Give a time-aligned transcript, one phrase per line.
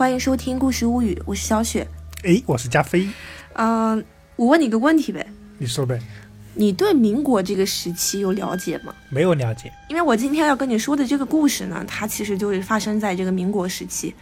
[0.00, 1.86] 欢迎收听《故事物语》，我是小雪。
[2.24, 3.06] 哎，我是加菲。
[3.52, 4.02] 嗯、
[4.34, 5.26] 我问你个问题呗，
[5.58, 6.00] 你说呗，
[6.54, 8.94] 你对民国这个时期有了解吗？
[9.10, 9.70] 没有了解。
[9.90, 14.14] 因为我今天要跟你说的这个故事呢，它其实就是发生在这个民国时期。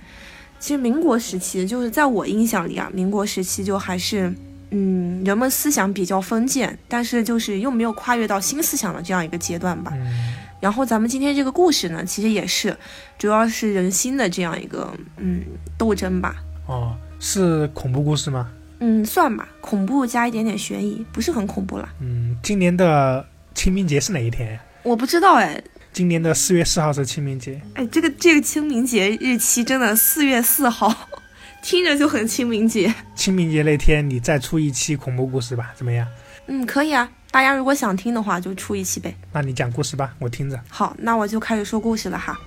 [0.59, 4.35] 其实民国时期就是在我印象里啊，民国时期就还是，
[4.71, 9.93] 嗯，人们思想比较封建，但是就是又没有跨越到新思想的这样一个阶段吧。
[9.95, 12.77] 嗯，然后咱们今天这个故事呢，其实也是，
[13.19, 15.43] 主要是人心的这样一个，嗯，
[15.77, 16.37] 斗争吧。
[16.67, 18.51] 哦，是恐怖故事吗？
[18.81, 21.89] 嗯，算吧，恐怖加一点点悬疑，不是很恐怖啦。
[22.01, 24.59] 嗯，今年的清明节是哪一天？
[24.83, 25.61] 我不知道哎，
[25.93, 27.61] 今年的四月四号是清明节。
[27.75, 31.09] 哎，这个这个清明节日期真的四月四号，
[31.63, 32.93] 听着就很清明节。
[33.15, 36.07] 清明节那天你再出一期恐怖故事吧，怎么样？
[36.51, 39.15] 嗯，可以啊，大家如果想听的话，就出一期呗。
[39.33, 40.59] 那你讲故事吧，我听着。
[40.69, 42.39] 好，那我就开始说故事了哈。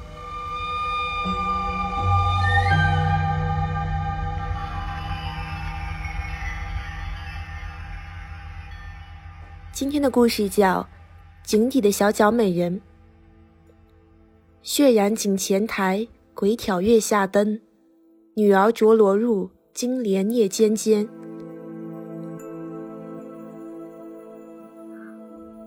[9.71, 10.81] 今天的故事叫
[11.43, 12.77] 《井底的小脚美人》。
[14.63, 17.61] 血染井前台，鬼挑月下灯。
[18.35, 21.07] 女儿着罗入，金莲夜尖尖。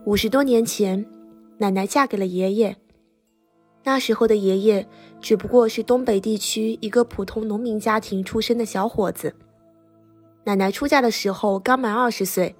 [0.06, 1.02] 五十多年前，
[1.56, 2.76] 奶奶嫁给了爷爷。
[3.82, 4.86] 那时候的爷爷
[5.18, 9.34] 只不过是东北地区一个普通农民家庭出身的小伙子。
[10.44, 12.54] 奶奶出嫁的时候刚满二十岁。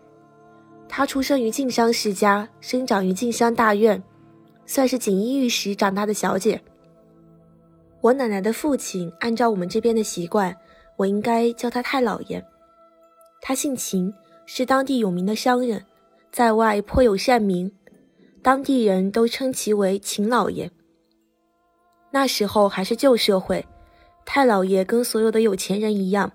[0.89, 4.03] 她出生于晋商世家，生长于晋商大院，
[4.65, 6.59] 算是锦衣玉食长大的小姐。
[8.01, 10.57] 我奶奶的父亲按照我们这边的习惯，
[10.97, 12.43] 我应该叫他太老爷。
[13.43, 14.13] 他姓秦，
[14.47, 15.85] 是当地有名的商人，
[16.35, 17.71] 在外颇有善名，
[18.43, 20.69] 当地人都称其为秦老爷。
[22.11, 23.65] 那时候还是旧社会，
[24.27, 26.33] 太老爷跟所有的有钱人一样，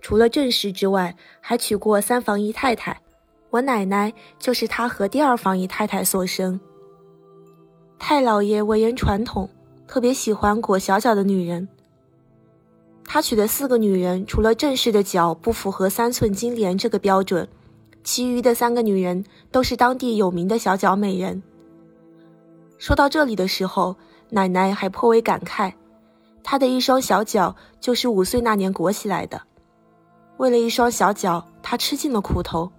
[0.00, 2.96] 除了正室之外，还娶过三房姨太太。
[3.50, 6.60] 我奶奶就是他和第二房姨太太所生。
[7.98, 9.50] 太老爷为人传统，
[9.88, 11.68] 特别喜欢裹小脚的女人。
[13.04, 17.48] 他娶的四个女人，除了正室的脚不符合三寸金莲这个标准，
[18.02, 21.42] 其余的三个女人都是当地有名的小脚美人。
[22.78, 23.94] 说到这里的时候，
[24.30, 25.72] 奶奶还颇为感慨，
[26.42, 29.40] 她的一双小脚就是五岁那年裹起来的。
[30.38, 32.70] 为了一双小脚，她吃尽了苦头。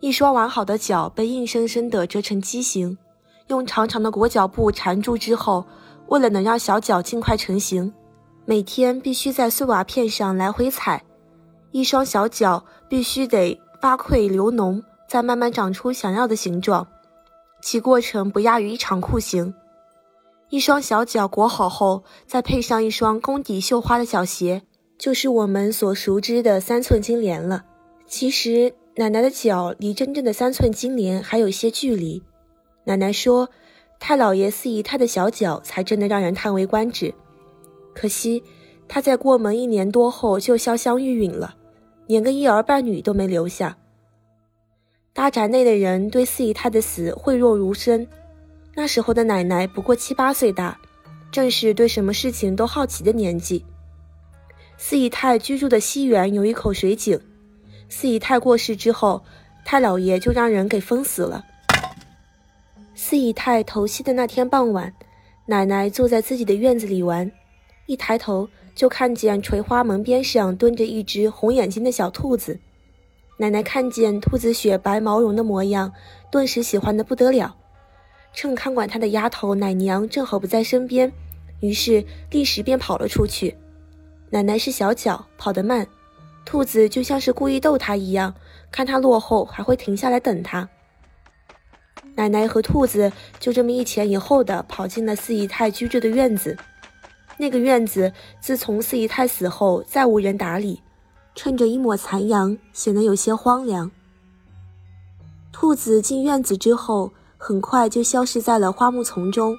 [0.00, 2.98] 一双完好的脚被硬生生地折成畸形，
[3.46, 5.64] 用长长的裹脚布缠住之后，
[6.08, 7.90] 为了能让小脚尽快成型，
[8.44, 11.02] 每天必须在碎瓦片上来回踩，
[11.70, 12.62] 一双小脚
[12.94, 16.86] 必须得发溃流脓，再慢慢长出想要的形状，
[17.60, 19.52] 其过程不亚于一场酷刑。
[20.48, 24.62] 一双小脚裹好后，再配上一双宫底绣花的小鞋，
[24.96, 27.64] 就是我们所熟知的三寸金莲了。
[28.06, 28.72] 其实。
[28.94, 32.22] 奶奶的脚离真正的三寸金莲还有些距离。
[32.84, 33.48] 奶奶说
[33.98, 37.12] ：“太老爷四姨太的小脚才真的让人叹为观止。
[37.92, 38.44] 可惜
[38.86, 41.56] 她在过门一年多后就潇湘玉殒了，
[42.06, 43.76] 连个一儿半女都没留下。
[45.12, 48.06] 大宅内的人对四姨太的死讳若如深。
[48.74, 50.80] 那时候的奶奶不过七八岁大，
[51.30, 53.64] 正是对什么事情都好奇的年纪。
[54.76, 57.20] 四姨太居住的西园有一口水井。”
[57.88, 59.22] 四姨太过世之后，
[59.64, 61.44] 太老爷就让人给封死了。
[62.96, 64.92] 四姨太头七的那天傍晚，
[65.46, 67.30] 奶奶坐在自己的院子里玩，
[67.86, 72.58] 一抬头就看见垂花门边上蹲着一只红眼睛的小兔子。
[73.36, 75.92] 奶奶看见兔子雪白毛绒的模样，
[76.30, 77.56] 顿时喜欢的不得了。
[78.32, 81.12] 趁看管她的丫头奶娘正好不在身边，
[81.60, 83.56] 于是立时便跑了出去。
[84.30, 85.86] 奶奶是小脚，跑得慢。
[86.44, 88.34] 兔子就像是故意逗它一样，
[88.70, 90.68] 看它落后还会停下来等它。
[92.16, 93.10] 奶奶和兔子
[93.40, 96.56] 就这么一前一后的跑进了四姨太居住的院子。
[97.38, 100.80] 那个院子自从四姨太死后再无人打理，
[101.34, 103.90] 趁着一抹残阳，显得有些荒凉。
[105.52, 109.56] 兔子进院子之后，很快就消失在了花木丛中。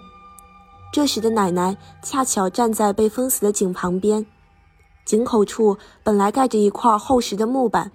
[0.91, 4.25] 这时的奶奶恰巧站在被封死的井旁边。
[5.05, 7.91] 井口处本来盖着一块厚实的木板，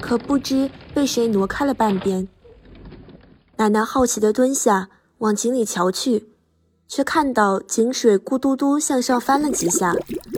[0.00, 2.28] 可不知被谁挪开了半边。
[3.56, 4.88] 奶奶好奇地蹲下
[5.18, 6.31] 往井里瞧去，
[6.94, 9.94] 却看到井水咕嘟嘟向上翻了几下，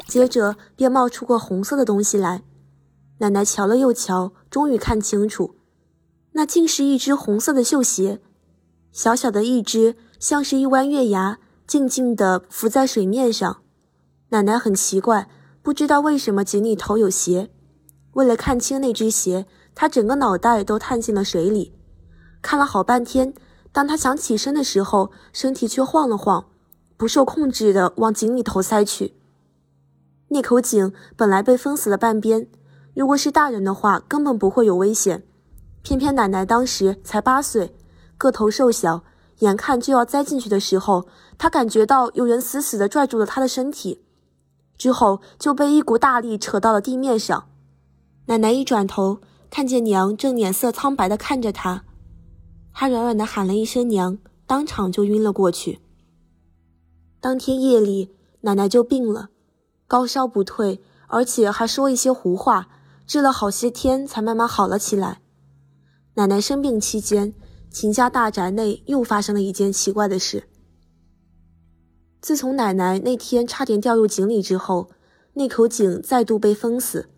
[0.07, 2.45] 接着便冒出个红色的东西来。
[3.19, 5.57] 奶奶瞧了又瞧，终于看清楚，
[6.35, 8.21] 那竟是一只红色的绣鞋，
[8.93, 13.63] 小小的一只，像是一弯月牙，静静地浮在水面上。
[14.29, 15.29] 奶奶很奇怪，
[15.61, 17.51] 不知道为什么井里头有鞋。
[18.13, 21.75] 为了看清那只鞋，她整个脑袋都探进了水里，
[22.41, 23.35] 看了好半天。
[23.75, 26.47] 当她想起身的时候，身体却晃了晃，
[26.97, 29.15] 不受控制的往井里头塞去。
[30.29, 32.47] 那口井本来被封死了半边，
[32.95, 35.25] 如果是大人的话，根本不会有危险。
[35.83, 37.75] 偏偏奶奶当时才八岁，
[38.17, 39.03] 个头瘦小，
[39.41, 44.05] 眼看就要栽进去的时候，她感觉到有人死死地拽住了她的身体。
[44.79, 47.49] 之后就被一股大力扯到了地面上。
[48.27, 49.19] 奶奶一转头，
[49.51, 51.83] 看见娘正脸色苍白地看着她，
[52.75, 55.79] 他软软地喊了一声“娘”，当场就晕了过去。
[57.21, 58.11] 当天夜里，
[58.41, 59.31] 奶奶就病了，
[59.87, 62.69] 高烧不退，而且还说一些胡话，
[63.07, 65.23] 治了好些天才慢慢好了起来。
[66.15, 67.33] 奶奶生病期间，
[67.71, 70.49] 秦家大宅内又发生了一件奇怪的事。
[72.21, 74.91] 自从奶奶那天差点掉入井里之后，
[75.35, 77.09] 那口井再度被封死。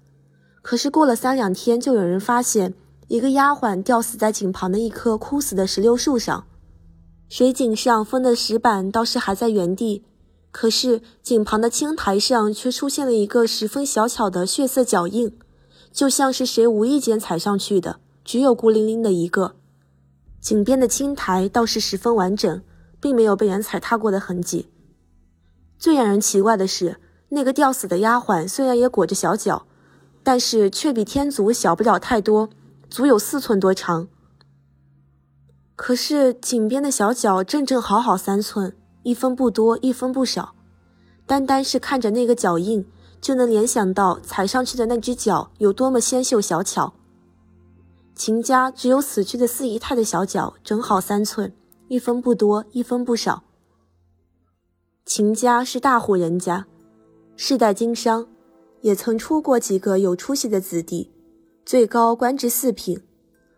[0.60, 2.74] 可是过了三两天，就有人发现
[3.08, 6.46] 一个丫鬟吊死在井旁的一棵枯死的石榴树上。
[7.28, 10.04] 水井上封的石板倒是还在原地，
[10.50, 15.36] 可是井旁的青苔上却出现了一个十分小巧的血色脚印，
[15.92, 19.54] 就像是谁无意间踩上去的，只有孤零零的一个。
[20.40, 22.62] 井边的青苔倒是十分完整，
[23.00, 24.68] 并没有被人踩踏过的痕迹。
[25.78, 29.66] 最让人奇怪的是，那个吊死的丫鬟虽然也裹着小脚，
[30.22, 32.48] 但是却比天足小不了太多，
[32.88, 34.08] 足有四寸多长。
[35.74, 40.54] 可是井边的小脚正正好好三寸，一分不多，一分不少。
[41.26, 42.86] 单单是看着那个脚印，
[43.20, 46.94] 就能联想到踩上去的那只脚有多么纤秀小巧。
[48.14, 51.52] 秦家只有死去的四姨太的小脚正好三寸，
[51.88, 53.42] 一分不多，一分不少。
[55.04, 56.66] 秦家是大户人家，
[57.36, 58.26] 世代经商，
[58.80, 61.12] 也曾出过几个有出息的子弟，
[61.66, 62.98] 最高官至四品。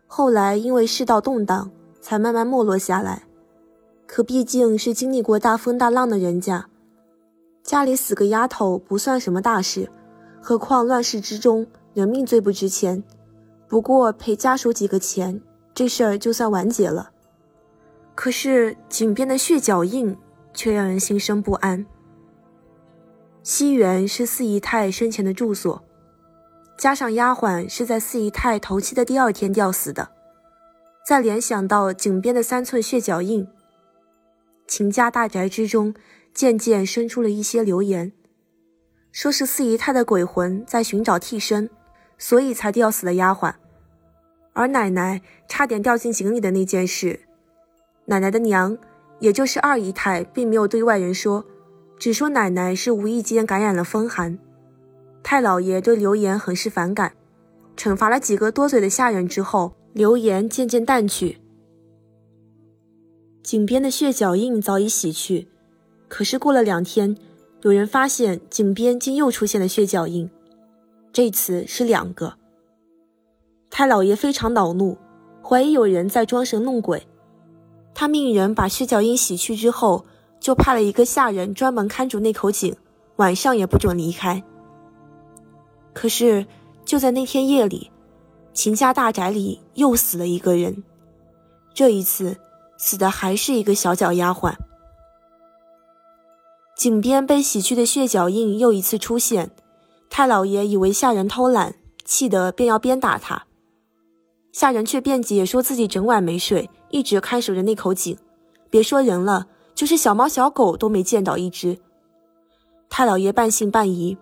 [0.07, 1.71] 后来因为世道动荡，
[2.01, 3.23] 才慢慢没落下来。
[4.05, 6.67] 可毕竟是经历过大风大浪的人家，
[7.63, 9.89] 家里死个丫头不算什么大事，
[10.41, 13.01] 何况乱世之中人命最不值钱。
[13.67, 15.39] 不过赔家属几个钱，
[15.73, 17.11] 这事儿就算完结了。
[18.15, 20.17] 可是井边的血脚印。
[20.51, 21.85] 却让人心生不安。
[23.43, 25.81] 西园是四姨太生前的住所，
[26.79, 30.11] 加上丫鬟是在四姨太头七的第二天吊死的，
[31.05, 33.45] 再联想到井边的三寸血脚印，
[34.65, 35.93] 秦家大宅之中
[36.33, 38.13] 渐渐生出了一些流言，
[39.11, 41.69] 说是四姨太的鬼魂在寻找替身，
[42.17, 43.53] 所以才吊死了丫鬟。
[44.53, 47.19] 而奶奶差点掉进井里的那件事，
[48.05, 48.77] 奶奶的娘。
[49.19, 51.43] 也就是二姨太并没有对外人说，
[51.97, 54.39] 只说奶奶是无意间感染了风寒。
[55.23, 57.13] 太老爷对流言很是反感，
[57.77, 61.39] 惩罚了几个多嘴的下人之后，流言渐渐淡去。
[63.43, 65.47] 井边的血脚印早已洗去，
[66.07, 67.15] 可是过了两天，
[67.61, 70.29] 有人发现井边竟又出现了血脚印，
[71.11, 72.35] 这次是两个。
[73.69, 74.97] 太老爷非常恼怒，
[75.43, 77.07] 怀疑有人在装神弄鬼。
[77.93, 80.05] 他命人把血脚印洗去之后，
[80.39, 82.75] 就派了一个下人专门看住那口井，
[83.17, 84.43] 晚上也不准离开。
[85.99, 86.45] 可是
[86.85, 87.91] 就在那天夜里，
[88.53, 90.81] 秦家大宅里又死了一个人，
[91.73, 92.37] 这一次
[92.77, 94.55] 死的还是一个小脚丫鬟。
[96.77, 99.51] 井边被洗去的血脚印又一次出现，
[100.09, 101.75] 太老爷以为下人偷懒，
[102.05, 103.47] 气得便要鞭打他。
[104.53, 108.17] 下人却辩解说自己整晚没睡，一直看守着那口井，
[108.69, 111.77] 别说人了，就是小猫小狗都没见到一只。
[112.89, 114.17] 太老爷半信半疑，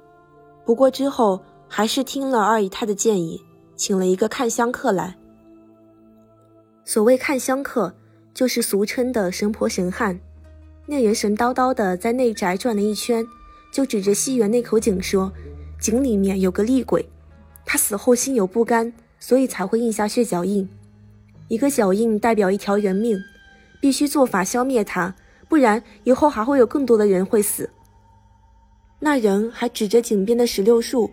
[0.65, 3.43] 不过之后还是听了二姨太的建议，
[3.75, 5.15] 请了一个看香客来。
[6.85, 7.93] 所谓看香客，
[8.33, 10.19] 就是俗称的神婆神汉。
[10.85, 13.25] 那人神叨叨的在内宅转了一圈，
[13.73, 15.31] 就指着西园那口井说
[15.79, 17.07] ：“井里面有个厉鬼，
[17.65, 20.69] 他死后心有不甘。”所以才会印下血脚印，
[21.47, 23.17] 一个脚印代表一条人命，
[23.81, 25.15] 必须做法消灭它，
[25.49, 27.67] 不然以后还会有更多的人会死。
[28.99, 31.09] 那人还指着井边的石榴树，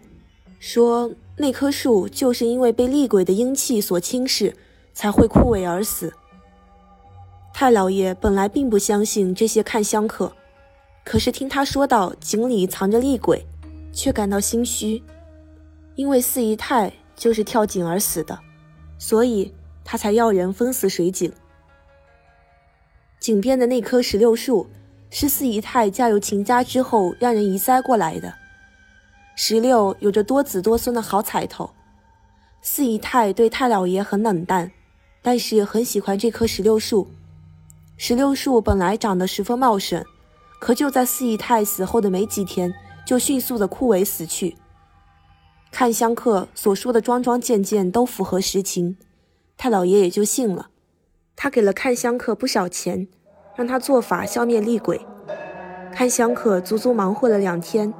[0.66, 4.54] 说那棵树就是因为被厉鬼的阴气所侵蚀，
[4.94, 6.10] 才会枯萎而死。
[7.52, 10.32] 太老爷本来并不相信这些看香客，
[11.04, 13.44] 可是听他说到井里藏着厉鬼，
[13.92, 15.02] 却感到心虚，
[15.96, 16.90] 因为四姨太。
[17.16, 18.36] 就是跳井而死的，
[18.98, 19.54] 所以
[19.84, 21.32] 他才要人封死水井。
[23.20, 24.66] 井边的那棵石榴树
[25.10, 28.34] 是四姨太嫁入秦家之后让人移栽过来的。
[29.36, 31.70] 石榴有着多子多孙的好彩头，
[32.62, 34.70] 四姨太对太老爷很冷淡，
[35.22, 37.08] 但是很喜欢这棵石榴树。
[37.96, 40.04] 石榴树本来长得十分茂盛，
[40.60, 42.72] 可就在四姨太死后的没几天，
[43.04, 44.56] 就迅速的枯萎死去。
[45.72, 48.96] 看香客所说的桩桩件件都符合实情，
[49.56, 50.70] 太老爷也就信了。
[51.34, 53.08] 他给了看香客不少钱，
[53.56, 55.04] 让他做法消灭厉鬼。
[55.92, 57.92] 看香客足足忙活了两天。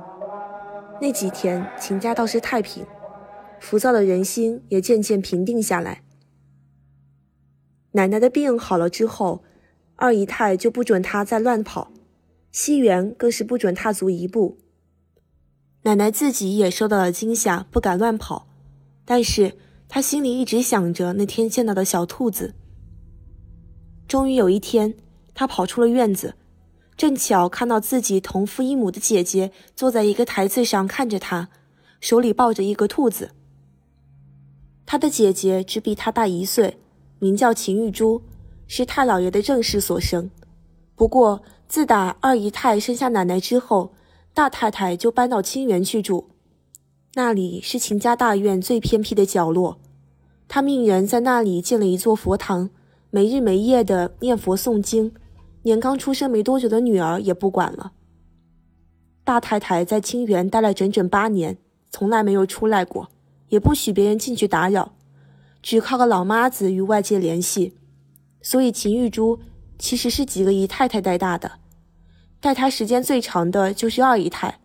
[1.05, 2.83] 那几天，秦家倒是太平，
[3.61, 6.03] 浮躁的人心也渐渐平定下来。
[7.93, 9.45] 奶奶的病好了之后，
[9.97, 11.93] 二姨太就不准她再乱跑，
[12.51, 14.57] 西园更是不准踏足一步。
[15.83, 18.49] 奶奶自己也受到了惊吓，不敢乱跑，
[19.05, 22.55] 但是她心里一直想着那天见到的小兔子。
[24.09, 24.95] 终于有一天，
[25.35, 26.37] 她跑出了院子。
[26.97, 31.49] 正巧看到自己同父异母的姐姐坐在一个台子上看着他，
[32.01, 33.33] 手里抱着一个兔子。
[34.87, 36.79] 他的姐姐只比他大一岁，
[37.19, 38.23] 名叫秦玉珠，
[38.69, 40.31] 是太老爷的正室所生。
[40.95, 43.93] 不过自打二姨太生下奶奶之后，
[44.33, 46.29] 大太太就搬到清源去住，
[47.15, 49.81] 那里是秦家大院最偏僻的角落。
[50.47, 52.71] 他命人在那里建了一座佛堂，
[53.11, 55.13] 没日没夜的念佛诵经。
[55.64, 57.92] 连刚出生没多久的女儿也不管了。
[59.25, 61.56] 大太太在清源待了整整八年，
[61.90, 63.09] 从来没有出来过，
[63.49, 64.92] 也不许别人进去打扰，
[65.62, 67.73] 只靠个老妈子与外界联系。
[68.42, 69.40] 所以秦玉珠
[69.78, 71.52] 其实是几个姨太太带大的，
[72.38, 74.61] 带她时间最长的就是二姨太，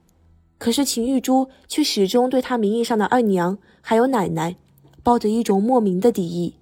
[0.58, 4.58] 可是秦玉珠却始终对她名义上的二娘还有奶奶，
[5.02, 6.56] 抱着一种莫名的敌意。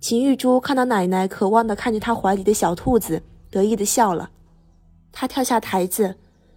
[0.00, 4.30] 秦玉珠看到奶奶渴望地看着她怀里的小兔子，得意地笑了。
[5.12, 6.16] 她跳下台子，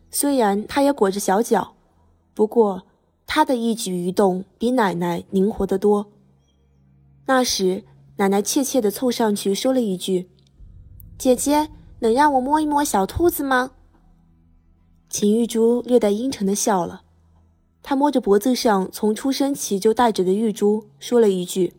[0.10, 1.76] 虽然她也裹着小脚，
[2.34, 2.84] 不过
[3.28, 6.10] 她的一举一动比奶奶灵活得多。
[7.26, 7.84] 那时，
[8.16, 10.30] 奶奶怯怯地凑上去说了一句
[11.20, 11.70] ：“姐姐，
[12.00, 13.72] 能让我摸一摸小兔子吗？”
[15.10, 17.02] 秦玉珠略带阴沉地笑了。
[17.82, 21.74] 她摸着脖子上从出生起就戴着的玉珠，说了一句。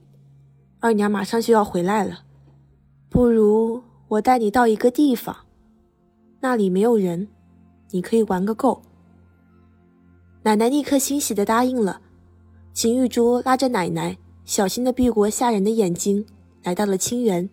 [0.84, 2.24] 二娘马上就要回来了，
[3.08, 5.34] 不如我带你到一个地方，
[6.40, 7.26] 那里没有人，
[7.92, 8.82] 你可以玩个够。
[10.42, 12.02] 奶奶立刻欣喜地答应了。
[12.74, 16.26] 秦玉珠拉着奶奶，小心地避过吓人的眼睛，
[16.62, 17.48] 来到了清园。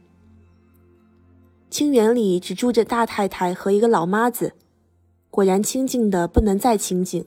[1.69, 4.51] 清园里只住着大太太和一个老妈子，
[5.29, 7.25] 果然清静的不能再清静。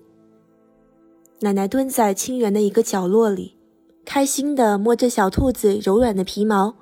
[1.41, 3.57] 奶奶蹲在清园的一个角落里。
[4.05, 6.75] 开心地摸着小兔子柔软的皮毛。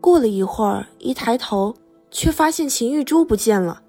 [0.00, 1.74] 过了一会儿，一抬头，
[2.10, 3.82] 却发现秦玉珠不见了，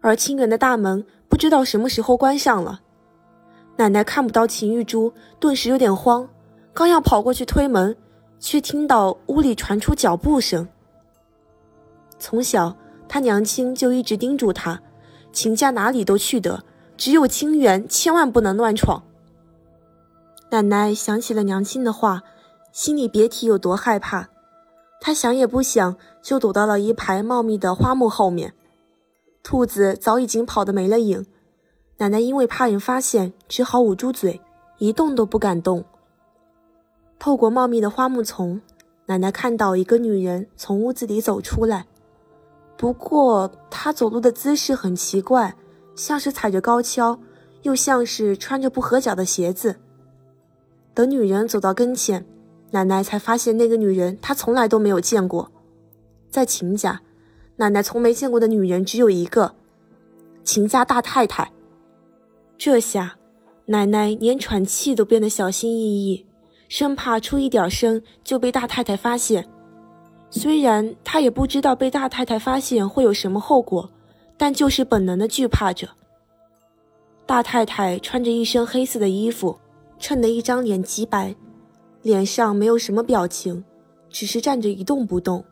[0.00, 2.80] 而清园的大门不知道什么时候关上了。
[3.76, 6.28] 奶奶看不到秦玉珠，顿时有点慌，
[6.74, 7.96] 刚要跑过去推门，
[8.38, 10.68] 却听到屋里传出脚步声。
[12.18, 12.76] 从小，
[13.08, 14.80] 她娘亲就一直叮嘱她，
[15.32, 16.62] 秦家哪里都去得，
[16.96, 19.02] 只有清园千万不能乱闯。
[20.52, 22.24] 奶奶想起了娘亲的话，
[22.72, 24.28] 心里别提有多害怕。
[25.00, 28.52] 她想也不想，就躲到了一排茂密的花木后面。
[29.42, 31.24] 兔子早已经跑得没了影。
[31.96, 34.42] 奶奶因为怕人发现，只好捂住嘴，
[34.76, 35.82] 一动都不敢动。
[37.18, 38.60] 透过茂密的花木丛，
[39.06, 41.86] 奶奶看到一个女人从屋子里走出来。
[42.76, 45.56] 不过她走路的姿势很奇怪，
[45.96, 47.18] 像是踩着高跷，
[47.62, 49.76] 又像是穿着不合脚的鞋子。
[50.94, 52.24] 等女人走到跟前，
[52.70, 55.50] 奶奶才发现那个女人她从来都没有见过。
[56.28, 57.00] 在秦家，
[57.56, 59.54] 奶奶从没见过的女人只有一个——
[60.44, 61.50] 秦家大太太。
[62.58, 63.16] 这下，
[63.66, 66.26] 奶奶连喘气都变得小心翼翼，
[66.68, 69.48] 生怕出一点声就被大太太发现。
[70.30, 73.90] 虽然她也不知道被大太太发现会有什么后果，
[74.36, 75.88] 但就是本能的惧怕着。
[77.26, 79.58] 大太太穿着一身黑色的衣服。
[80.02, 81.32] 衬得一张脸极白，
[82.02, 83.64] 脸上没有什么表情，
[84.10, 85.44] 只是站着一动不动。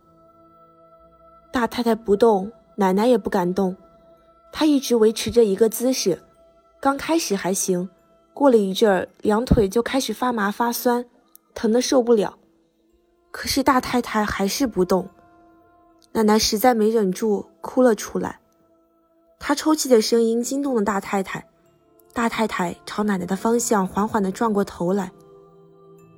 [1.53, 3.77] 大太太不动，奶奶也不敢动，
[4.51, 6.21] 她一直维持着一个姿势。
[6.81, 7.89] 刚开始还行，
[8.35, 11.07] 过了一阵儿，两腿就开始发麻发酸，
[11.55, 12.37] 疼得受不了。
[13.31, 15.09] 可是大太太还是不动，
[16.11, 18.41] 奶奶实在没忍住，哭了出来。
[19.39, 21.47] 她抽泣的声音惊动了大太太。
[22.13, 25.13] 大太太朝奶奶的方向缓缓地转过头来，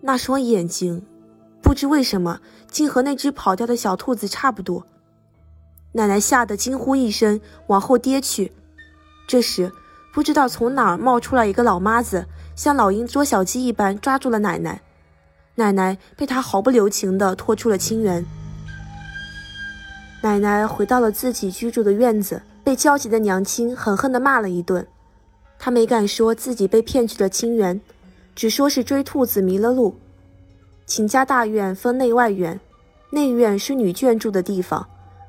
[0.01, 1.05] 那双眼睛，
[1.63, 4.87] 不知为什么竟和那只跑掉的小兔子差不多。
[5.93, 8.53] 奶奶吓得惊呼一声，往后跌去。
[9.29, 9.71] 这时，
[10.15, 14.81] 不知道从哪儿冒出来一个老妈子，像老鹰捉小鸡一般抓住了奶奶。
[15.57, 18.25] 奶奶被他毫不留情地拖出了清园。
[20.23, 24.87] 奶奶回到了自己居住的院子，被焦急的娘亲狠狠地骂了一顿。
[25.65, 27.81] 他没敢说自己被骗去了清园，
[28.35, 29.95] 只说是追兔子迷了路。
[30.87, 32.59] 秦家大院分内外院，
[33.13, 34.85] 内院是女眷住的地方，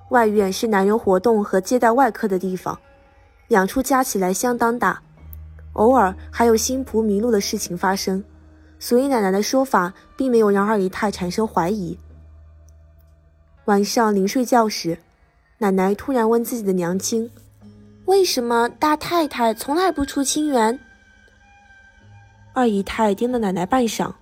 [0.09, 2.79] 外院是男人活动和接待外客的地方，
[3.47, 5.03] 两处加起来相当大，
[5.73, 8.23] 偶尔还有新仆迷路的事情发生。
[8.79, 11.95] 所以奶奶的说法并没有让二姨太产生怀疑。
[13.65, 14.97] 晚上临睡觉时，
[15.59, 17.29] 奶奶突然问自己的娘亲
[18.05, 20.79] ：“为什么大太太从来不出清园？”
[22.53, 24.13] 二姨太盯了奶奶半晌，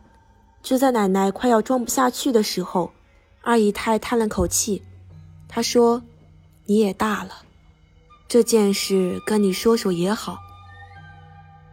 [0.61, 2.91] 就在奶奶快要装不下去的时候，
[3.41, 4.81] 二姨太叹了口气，
[5.47, 6.01] 她说
[6.65, 7.31] ：“你也大了，
[8.27, 10.37] 这件事跟你说说也好。”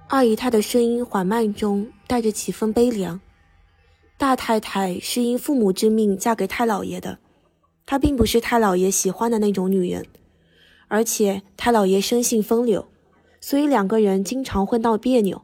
[0.09, 3.21] 二姨太的声音缓慢中带着几分悲凉。
[4.17, 7.19] 大太太是因父母之命嫁给太老爷的，
[7.87, 10.05] 她并不是太老爷喜欢的那种女人，
[10.88, 12.88] 而且太老爷生性风流，
[13.40, 15.42] 所以两个人经常会闹别扭。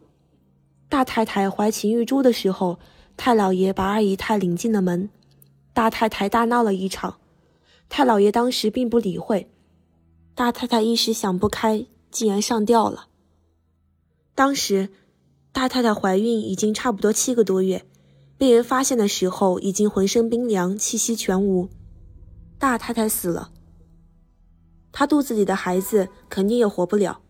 [0.89, 2.79] 大太太怀秦玉珠的时候，
[3.17, 5.09] 太老爷把二姨太领进了门，
[5.73, 7.19] 大太太大闹了一场，
[7.89, 9.49] 太老爷当时并不理会，
[10.35, 13.09] 大太太一时想不开，竟然上吊了。
[14.35, 14.91] 当时，
[15.53, 17.85] 大太太怀孕已经差不多七个多月，
[18.37, 21.69] 被人发现的时候已经浑身冰凉，气息全无。
[22.59, 23.53] 大太太死了，
[24.97, 27.21] 她肚子里的孩子肯定也活不了。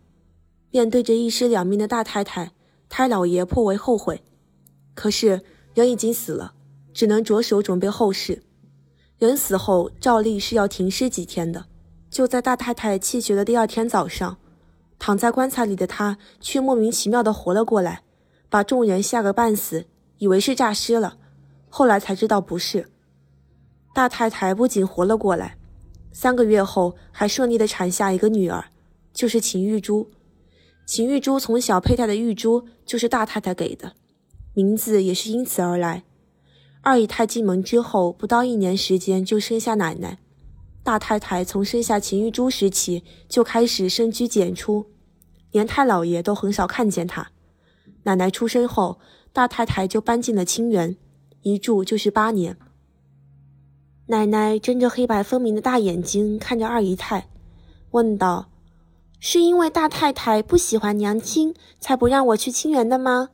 [0.69, 2.51] 面对着一尸两命的大太太，
[2.89, 4.23] 太老爷颇为后悔。
[4.93, 5.41] 可是
[5.73, 6.53] 人已经死了，
[6.93, 8.43] 只能着手准备后事。
[9.17, 11.65] 人死后照例是要停尸几天的。
[12.11, 14.37] 就在大太太气绝的第二天早上。
[14.99, 18.03] 躺在棺材里的她却莫名其妙地活了过来，
[18.47, 19.87] 把众人吓个半死，
[20.19, 21.17] 以为是诈尸了。
[21.67, 22.87] 后来才知道不是。
[23.93, 25.57] 大太太不仅活了过来，
[26.17, 28.67] 三个月后还顺利地产下一个女儿，
[29.13, 30.09] 就是秦玉珠。
[30.85, 33.95] 秦玉珠从小佩戴的玉珠就是大太太给的，
[34.53, 36.05] 名字也是因此而来。
[36.81, 40.19] 二姨太进门之后，不到一年时间就生下奶奶。
[40.83, 44.85] 大太太从生下秦玉珠时起就开始深居简出，
[45.51, 47.31] 连太老爷都很少看见她。
[48.03, 49.01] 奶奶出生后，
[49.33, 50.95] 大太太就搬进了清园，
[51.41, 52.55] 一住就是八年。
[54.07, 57.27] 奶奶睁着黑白分明的大眼睛看着二姨太，
[57.89, 58.49] 问道
[59.19, 63.29] ：“是因为大太太不喜欢娘亲，才不让我去清园的吗？”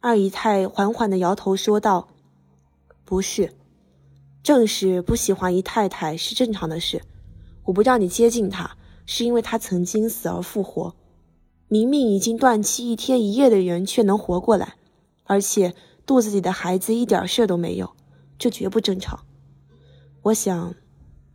[0.00, 2.08] 二姨太缓缓地摇头说道
[3.06, 3.54] ：“不是。”
[4.44, 7.00] 正是不喜欢姨太太是正常的事，
[7.64, 10.94] 我不让你接近她，是因为她曾经死而复活，
[11.68, 14.74] 明明已经断气一天一夜的人却能活过来，
[15.24, 17.92] 而且肚子里的孩子一点事都没有，
[18.38, 19.24] 这绝不正常。
[20.28, 20.74] 我想，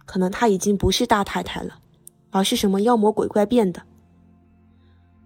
[0.05, 1.79] 可能她已经不是大太太了，
[2.31, 3.83] 而是什么妖魔鬼怪变的。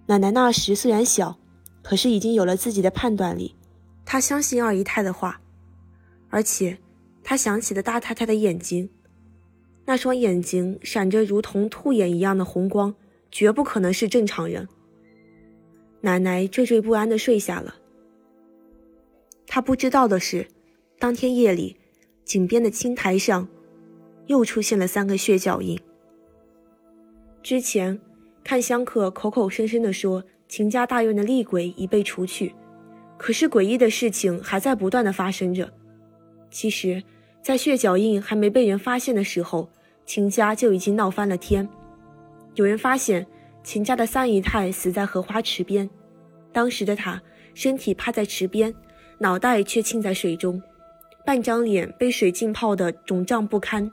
[0.08, 1.38] 奶奶那时虽然小，
[1.82, 3.56] 可是已经有了自己的判断力，
[4.06, 5.42] 她相信二姨太的话，
[6.30, 6.78] 而且。
[7.30, 8.90] 她想起了大太太的眼睛，
[9.84, 12.96] 那双眼睛闪着如同兔眼一样的红光，
[13.30, 14.66] 绝不可能是正常人。
[16.00, 17.76] 奶奶惴惴不安地睡下了。
[19.46, 20.48] 她不知道的是，
[20.98, 21.76] 当天夜里，
[22.24, 23.50] 井边的青苔上
[24.28, 25.80] 又出现了三个血脚印。
[27.42, 28.00] 之前，
[28.44, 32.54] 看香客口口声声地说秦家大院的厉鬼已被除去，
[33.18, 35.74] 可是诡异的事情还在不断的发生着。
[36.52, 37.04] 其实。
[37.40, 39.70] 在血脚印还没被人发现的时候，
[40.06, 41.70] 秦家就已经闹翻了天。
[42.56, 43.26] 有人发现
[43.64, 45.90] 秦家的三姨太死在荷花池边，
[46.52, 47.22] 当时的她
[47.54, 48.74] 身体趴在池边，
[49.20, 50.62] 脑袋却浸在水中，
[51.26, 53.90] 半张脸被水浸泡得肿胀不堪，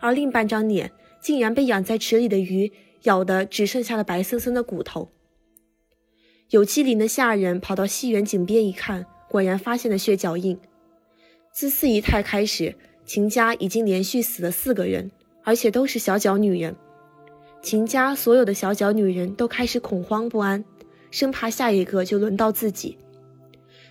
[0.00, 5.10] 而另半张脸竟然被养在池里的鱼咬得只剩下了白森森的骨头。
[6.50, 10.58] 有机灵的下人跑到西园井边一看，果然发现了血脚印。
[11.52, 12.74] 自四姨太开始。
[13.06, 15.10] 秦家已经连续死了四个人，
[15.42, 16.74] 而且都是小脚女人。
[17.60, 20.64] 秦家所有的小脚女人都开始恐慌不安，
[21.10, 22.96] 生怕下一个就轮到自己。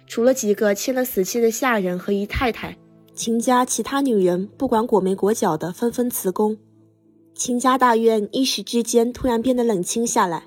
[0.08, 2.76] 除了几个签了死契的下人和姨太太，
[3.16, 6.58] 秦家其他女人不管裹没裹脚的纷纷辞工。
[7.36, 10.46] 秦家大院一时之间突然变得冷清下来，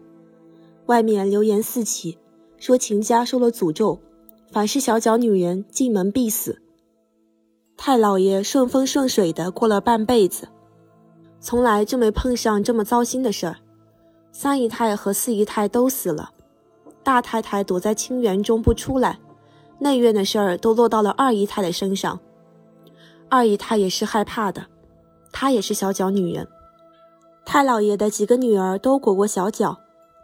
[0.86, 2.18] 外面流言四起，
[2.58, 4.00] 说秦家受了诅咒，
[4.50, 6.60] 凡是小脚女人进门必死。
[7.76, 10.48] 太老爷顺风顺水的过了半辈子，
[11.38, 13.56] 从来就没碰上这么糟心的事儿。
[14.32, 16.30] 三姨太和四姨太都死了，
[17.04, 19.20] 大太太躲在清园中不出来，
[19.78, 22.18] 内院的事儿都落到了二姨太的身上。
[23.28, 24.66] 二姨太也是害怕的，
[25.32, 26.46] 她也是小脚女人。
[27.44, 29.78] 太老爷的几个女儿都裹过小脚，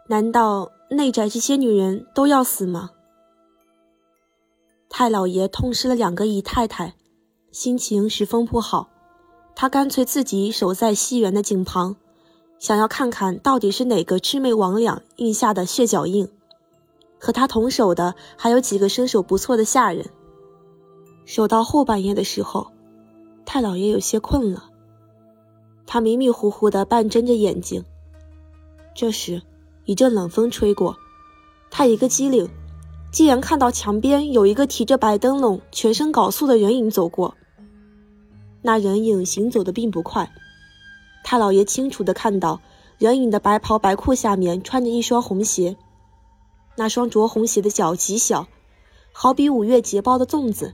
[0.07, 2.91] 难道内宅这些女人都要死吗？
[4.89, 6.95] 太老爷痛失了两个姨太太，
[7.51, 8.89] 心情十分不好。
[9.55, 11.95] 他干脆自己守在西园的井旁，
[12.59, 16.27] 想要看看到底是哪个魑魅魍魉印下的血脚印。
[17.19, 20.05] 和他同守的还有几个身手不错的下人。
[21.25, 22.72] 守到后半夜的时候，
[23.45, 24.63] 太老爷有些困了，
[25.85, 27.83] 他迷迷糊糊的半睁着眼睛。
[28.95, 29.41] 这时，
[29.85, 30.95] 一阵冷风吹过，
[31.69, 32.49] 他一个机灵，
[33.11, 37.35] 竟然看到墙边有一个提着白灯笼、全身缟素的人影走过。
[38.61, 40.31] 那人影行走的并不快，
[41.23, 42.61] 太老爷清楚的看到
[42.97, 45.75] 人影的白袍白裤下面穿着一双红鞋，
[46.77, 48.47] 那双着红鞋的脚极小，
[49.11, 50.73] 好比五月节包的粽子。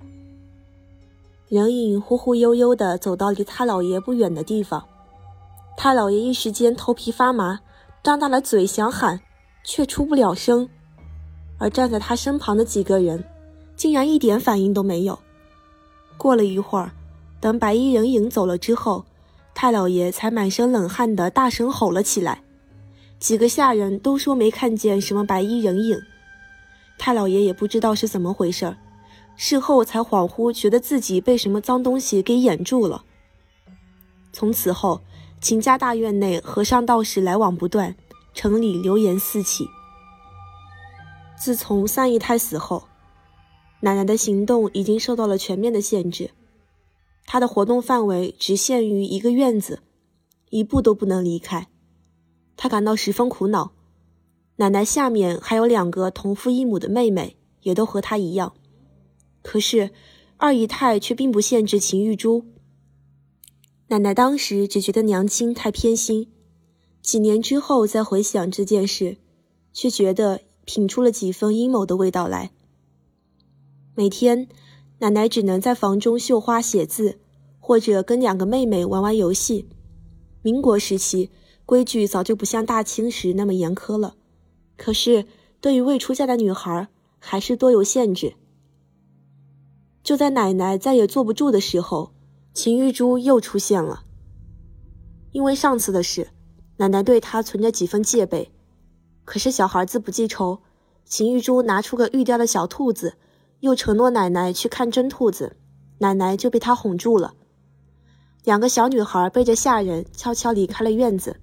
[1.50, 4.88] 人影忽忽悠悠的走到离太老爷不远的地方，
[5.76, 7.62] 太老爷一时间头皮发麻，
[8.04, 9.20] 张大了嘴想喊，
[9.64, 10.70] 却出不了声，
[11.58, 13.24] 而站在他身旁的几个人，
[13.76, 15.18] 竟然一点反应都没有。
[16.18, 16.92] 过了一会儿。
[17.42, 19.06] 等白衣人影走了之后，
[19.56, 22.44] 太老爷才满身冷汗的大声吼了起来。
[23.18, 25.98] 几个下人都说没看见什么白衣人影，
[26.98, 28.76] 太老爷也不知道是怎么回事
[29.42, 33.06] 事后才恍惚觉得自己被什么脏东西给掩住了。
[34.34, 35.00] 从此后，
[35.40, 37.96] 秦家大院内和尚道士来往不断，
[38.34, 39.66] 城里流言四起。
[41.42, 42.90] 自从三姨太死后，
[43.80, 46.32] 奶奶的行动已经受到了全面的限制。
[47.26, 49.80] 她的活动范围只限于一个院子，
[50.50, 51.68] 一步都不能离开。
[52.58, 53.72] 他感到十分苦恼。
[54.58, 58.52] 奶奶下面还有两个同父异母的妹妹，也都和他一样。
[59.42, 59.92] 可是
[60.38, 62.46] 二姨太却并不限制秦玉珠。
[63.88, 66.32] 奶奶当时只觉得娘亲太偏心，
[67.02, 69.18] 几年之后再回想这件事，
[69.74, 72.52] 却觉得品出了几分阴谋的味道来。
[73.96, 74.48] 每天。
[75.02, 77.20] 奶奶只能在房中绣花写字，
[77.58, 79.70] 或者跟两个妹妹玩玩游戏。
[80.42, 81.32] 民国时期
[81.66, 84.18] 规矩早就不像大清时那么严苛了，
[84.76, 85.26] 可是
[85.62, 88.34] 对于未出嫁的女孩，还是多有限制。
[90.10, 92.16] 就在奶奶再也坐不住的时候，
[92.52, 94.06] 秦玉珠又出现了。
[95.34, 96.32] 因为上次的事，
[96.78, 98.52] 奶奶对她存着几分戒备。
[99.24, 100.64] 可是小孩子不记仇，
[101.06, 103.18] 秦玉珠拿出个玉雕的小兔子。
[103.60, 105.58] 又承诺奶奶去看真兔子，
[106.00, 107.36] 奶奶就被她哄住了。
[108.44, 111.40] 两个小女孩背着下人悄悄离开了院子。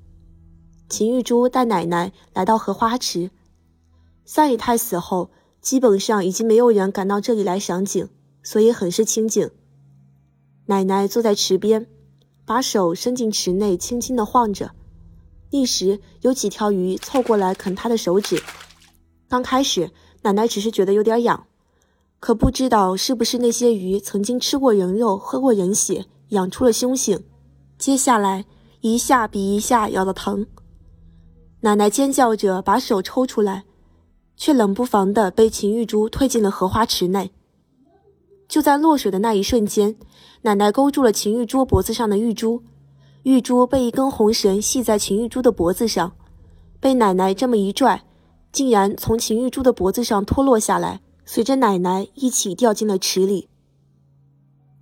[0.88, 3.30] 秦玉珠带奶奶来到荷花池。
[4.24, 8.08] 三姨太死后，基本上已经没有人敢到这里来赏景，
[8.46, 9.50] 所以很是清静。
[10.66, 11.88] 奶奶坐在池边，
[12.44, 14.70] 把手伸进池内，轻轻地晃着。
[15.50, 18.40] 一时有几条鱼凑过来啃她的手指。
[19.28, 19.90] 刚开始，
[20.22, 21.48] 奶奶只是觉得有点痒。
[22.20, 27.24] 可不知道是不是那些鱼曾经吃过人肉、喝过人血，养出了凶性。
[27.76, 28.44] 接下来
[28.80, 30.46] 一下比一下咬得疼，
[31.62, 33.64] 奶奶尖叫着把手抽出来，
[34.36, 37.32] 却冷不防地被秦玉珠推进了荷花池内。
[38.48, 39.96] 就在落水的那一瞬间，
[40.42, 42.62] 奶奶勾住了秦玉珠脖子上的玉珠，
[43.24, 46.12] 玉珠被一根红绳系在秦玉珠的脖子上，
[46.78, 48.04] 被奶奶这么一拽，
[48.52, 51.00] 竟然从秦玉珠的脖子上脱落下来。
[51.28, 53.48] 随着奶奶一起掉进了池里，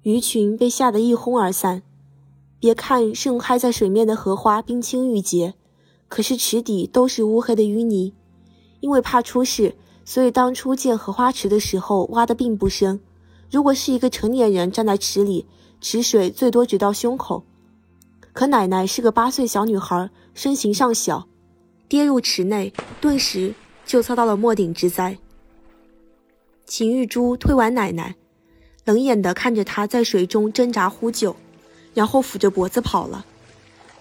[0.02, 1.82] 鱼群被吓得一哄而散。
[2.60, 5.54] 别看盛开在水面的荷花冰清玉洁，
[6.06, 8.12] 可是池底都是乌黑的淤泥。
[8.80, 9.74] 因为怕出事，
[10.04, 13.00] 所以当初建荷花池的时候挖的并不深。
[13.54, 15.46] 如果是一个成年人站在池里，
[15.80, 17.44] 池水最多只到胸口。
[18.32, 21.28] 可奶奶是个八岁小女孩，身形尚小，
[21.86, 23.54] 跌入池内，顿时
[23.86, 25.16] 就遭到了没顶之灾。
[26.66, 28.16] 秦玉珠推完奶奶，
[28.86, 31.36] 冷眼地看着她在水中挣扎呼救，
[31.94, 33.24] 然后抚着脖子跑了。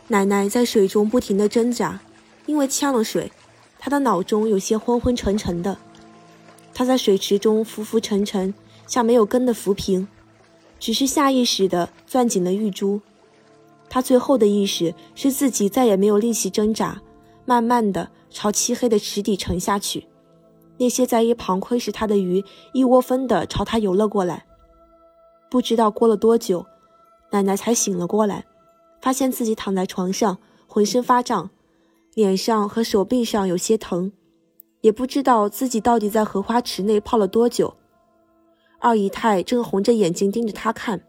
[0.08, 2.00] 奶奶在水中不停地挣扎，
[2.48, 3.32] 因为呛了水，
[3.78, 5.78] 她的脑中有些昏昏沉沉的。
[6.74, 8.52] 她在水池中浮浮沉沉，
[8.88, 10.08] 像没有根的浮萍，
[10.80, 13.02] 只是下意识地攥紧了玉珠。
[13.90, 17.02] 她最后的意识是自己再也没有力气挣扎，
[17.46, 20.08] 慢慢地朝漆黑的池底沉下去。
[20.78, 22.44] 那些在一旁窥视他的鱼，
[22.74, 24.46] 一窝蜂地朝他游了过来。
[25.50, 26.66] 不知道过了多久，
[27.30, 28.46] 奶奶才醒了过来，
[29.00, 31.52] 发现自己躺在床上，浑身发胀，
[32.16, 34.12] 脸上和手臂上有些疼，
[34.82, 37.76] 也不知道自己到底在荷花池内泡了多久。
[38.84, 41.02] 二姨太正红着眼睛盯着他看，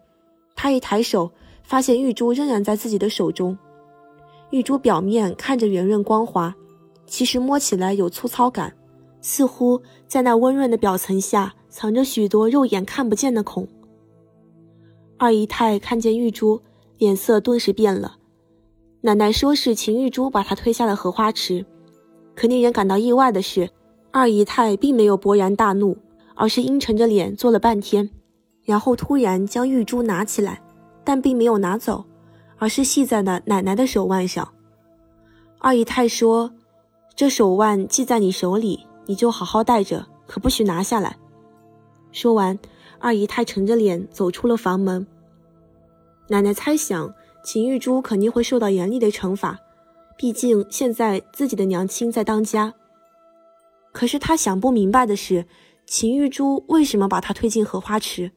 [0.54, 1.32] 他一抬手，
[1.64, 3.58] 发现玉珠仍然在自己的手中。
[4.50, 6.54] 玉珠表面看着圆润光滑，
[7.04, 8.72] 其实摸起来有粗糙感，
[9.20, 13.66] 似乎在那温润的表层下藏着许多肉眼看不见的孔。
[15.18, 16.62] 二姨太看见玉珠。
[16.96, 18.18] 脸色顿时变了。
[19.00, 21.66] 奶奶说是秦玉珠把她推下了荷花池，
[22.36, 23.68] 可令人感到意外的是，
[24.12, 25.98] 二姨太并没有勃然大怒，
[26.34, 28.10] 而是阴沉着脸坐了半天，
[28.64, 30.62] 然后突然将玉珠拿起来，
[31.04, 32.04] 但并没有拿走，
[32.58, 34.48] 而是系在了奶奶的手腕上。
[35.58, 36.52] 二姨太说
[37.16, 41.16] ：“这手腕系在你手里，你就好好戴着，可不许拿下来。”
[42.12, 42.58] 说完，
[42.98, 45.06] 二姨太沉着脸走出了房门。
[46.28, 49.58] 奶奶猜想秦玉珠肯定会受到严厉的惩罚，
[50.16, 52.72] 毕竟现在自己的娘亲在当家。
[53.92, 55.46] 可是她想不明白的是，
[55.86, 58.32] 秦玉珠为什么把她推进荷花池？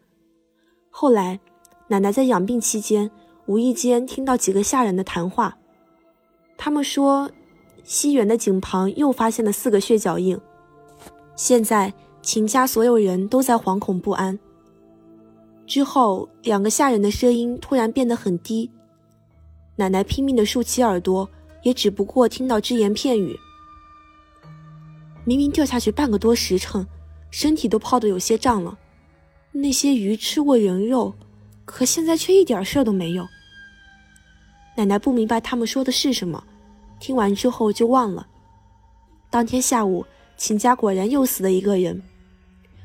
[0.89, 1.39] 后来，
[1.87, 3.09] 奶奶在养病期间，
[3.45, 5.57] 无意间听到几个下人的谈话，
[6.57, 7.29] 他们说，
[7.83, 10.39] 西园的井旁又发现了四个血脚印，
[11.35, 14.37] 现在秦家所有人都在惶恐不安。
[15.65, 18.69] 之后，两个下人的声音突然变得很低。
[19.75, 21.29] 奶奶拼命地竖起耳朵，
[21.63, 23.37] 也只不过听到只言片语。
[25.23, 26.85] 明明掉下去半个多时辰，
[27.39, 28.75] 身体都泡得有些胀了。
[29.51, 31.13] 那些鱼吃过人肉，
[31.65, 33.27] 可现在却一点事儿都没有。
[34.75, 36.43] 奶奶不明白他们说的是什么，
[36.99, 38.25] 听完之后就忘了。
[39.29, 40.03] 当天下午，
[40.35, 42.01] 秦家果然又死了一个人。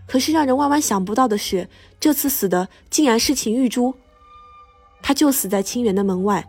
[0.07, 1.67] 可是让人万万想不到的是，
[1.99, 3.95] 这次死的竟然是秦玉珠。
[5.01, 6.47] 她就死在清源的门外。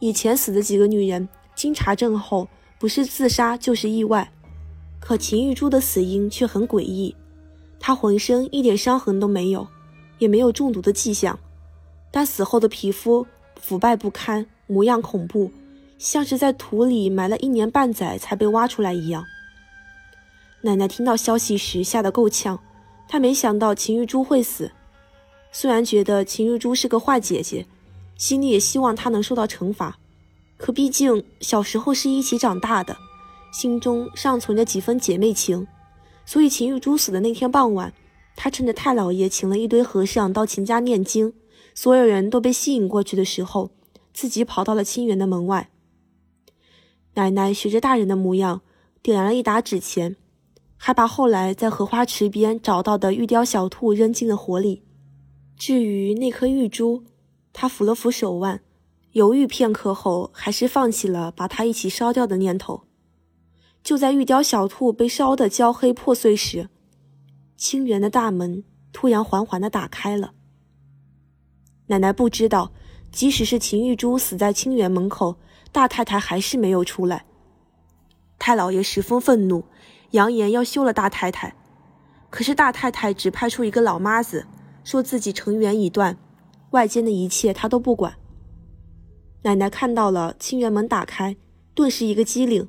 [0.00, 2.48] 以前死的几个女人，经查证后
[2.80, 4.28] 不是自杀就是意外，
[4.98, 7.14] 可秦玉珠的死因却很诡异。
[7.80, 9.66] 她浑身一点伤痕都没有，
[10.18, 11.38] 也没有中毒的迹象，
[12.10, 13.26] 但死后的皮肤
[13.60, 15.50] 腐败不堪，模样恐怖，
[15.98, 19.24] 像是在土里埋了一年半载才被挖出来一样。
[20.62, 22.58] 奶奶听到消息时吓得够呛。
[23.10, 24.70] 她没想到秦玉珠会死，
[25.50, 27.66] 虽然觉得秦玉珠是个坏姐姐，
[28.16, 29.96] 心里也希望她能受到惩罚，
[30.58, 32.94] 可毕竟小时候是一起长大的，
[33.50, 35.66] 心中尚存着几分姐妹情，
[36.28, 37.94] 所以秦玉珠死的那天傍晚，
[38.36, 41.32] 他趁着太老爷请了一堆和尚到秦家念经，
[41.74, 43.70] 所有人都被吸引过去的时候，
[44.12, 45.70] 自己跑到了清源的门外。
[47.14, 48.60] 奶奶学着大人的模样，
[49.00, 50.16] 点燃了一打纸钱。
[50.76, 54.82] 还把后来在荷花池边找到的玉雕小兔扔进了火里。
[55.56, 57.04] 至于那颗玉珠，
[57.54, 58.60] 他抚了抚手腕，
[59.12, 62.82] 犹豫片刻后，还是放弃了把它一起烧掉的念头。
[63.82, 66.68] 就在玉雕小兔被烧得焦黑破碎时，
[67.56, 70.32] 清源的大门突然缓缓地打开了。
[71.86, 72.72] 奶奶不知道，
[73.10, 75.38] 即使是秦玉珠死在清源门口，
[75.72, 77.24] 大太太还是没有出来。
[78.38, 79.64] 太老爷十分愤怒。
[80.12, 81.54] 扬言要休了大太太，
[82.30, 84.46] 可是大太太只派出一个老妈子，
[84.82, 86.16] 说自己成缘已断，
[86.70, 88.14] 外间的一切她都不管。
[89.42, 91.36] 奶奶看到了清源门打开，
[91.74, 92.66] 顿时一个机灵，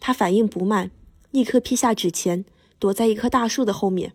[0.00, 0.90] 他反应不慢，
[1.30, 2.44] 立刻劈下纸钱，
[2.78, 4.14] 躲在一棵大树的后面。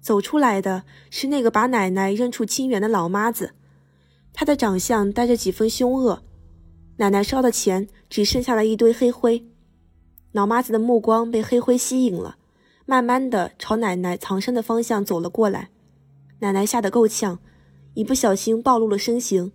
[0.00, 3.54] 走出来的是那个把奶奶认出清源的老妈子，
[4.32, 6.22] 她的长相带着几分凶恶。
[6.98, 9.44] 奶奶烧的钱只剩下了一堆黑灰。
[10.32, 12.36] 老妈子的目光被黑灰吸引了，
[12.84, 15.70] 慢慢的朝奶奶藏身的方向走了过来。
[16.38, 17.38] 奶奶吓得够呛，
[17.94, 19.52] 一不小心暴露了身形。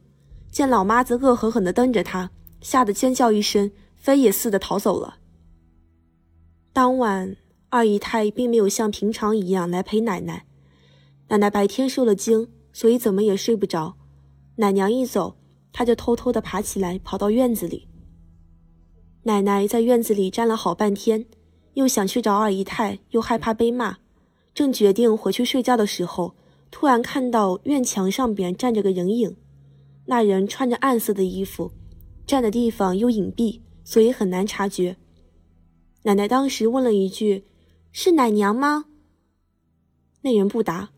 [0.52, 3.72] 见老妈子恶狠狠地瞪着她，吓得尖叫一声，
[4.02, 5.20] 飞也似的逃走了。
[6.74, 7.38] 当晚，
[7.70, 10.46] 二姨太并没有像平常一样来陪奶奶。
[11.28, 13.96] 奶奶白天受了惊，所以怎么也睡不着。
[14.56, 15.38] 奶娘一走，
[15.72, 17.88] 她就偷偷地爬起来，跑到院子里。
[19.24, 21.28] 奶奶在院子里站了好半天，
[21.76, 23.98] 又想去找二姨太，又害怕被骂，
[24.54, 26.36] 正决定回去睡觉的时候，
[26.72, 29.38] 突然看到院墙上边站着个人影。
[30.06, 31.72] 那人穿着暗色的衣服，
[32.26, 34.98] 站的地方又隐蔽，所以很难察觉。
[36.04, 37.46] 奶奶当时问了一句
[37.92, 38.86] ：“是奶娘吗？”
[40.22, 40.90] 那人不答。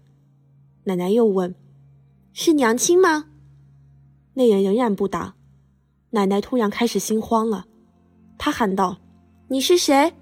[0.86, 1.56] 奶奶又问
[2.34, 3.30] ：“是娘亲吗？”
[4.36, 5.36] 那人仍然不答。
[6.12, 7.66] 奶奶突然开始心慌了。
[8.38, 8.98] 她喊道
[9.50, 10.14] ：“你是谁？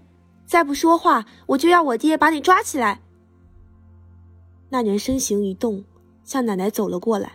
[0.45, 3.02] 再不说话，我就要我爹把你抓起来。”
[4.69, 5.84] 那人身形一动，
[6.24, 7.34] 向奶奶走了过来。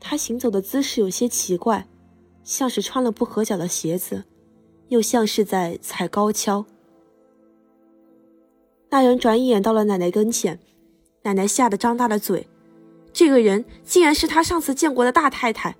[0.00, 1.86] 他行走的姿势有些奇怪，
[2.44, 4.24] 像是穿了不合脚的鞋子，
[4.88, 6.64] 又像是在踩高跷。
[8.90, 10.58] 那人转眼到了奶奶跟前，
[11.22, 12.48] 奶奶吓得张大了嘴，
[13.12, 15.76] 这个人竟然是他上次见过的大太太。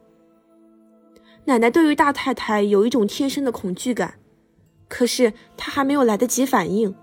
[1.44, 4.14] 奶奶对于大太太有一种天生的恐惧感，
[4.88, 6.94] 可是她还没有来得及反应，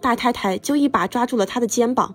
[0.00, 2.14] 大太太就一把抓住了她的肩膀。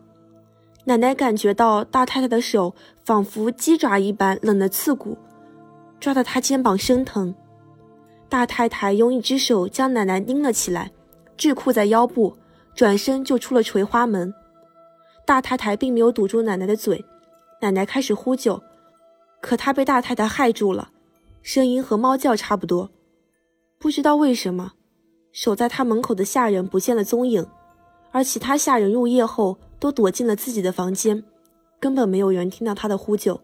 [0.86, 5.18] 奶奶感觉到大太太的手仿佛鸡爪一般冷得刺骨，
[6.04, 7.34] 抓得他肩膀生疼。
[8.28, 10.92] 大太太用一只手将奶奶拎了起来，
[11.38, 12.36] 桎梏在腰部。
[12.76, 14.34] 转身就出了垂花门，
[15.26, 17.06] 大太太并没有堵住奶奶的嘴，
[17.62, 18.62] 奶奶开始呼救，
[19.40, 20.90] 可她被大太太害住了，
[21.44, 22.90] 声音和猫叫差不多。
[23.78, 24.74] 不知道为什么，
[25.32, 27.46] 守在她门口的下人不见了踪影，
[28.12, 31.24] 而其他下人入夜后都躲进了自己的房间，
[31.80, 33.40] 根本没有人听到她的呼救。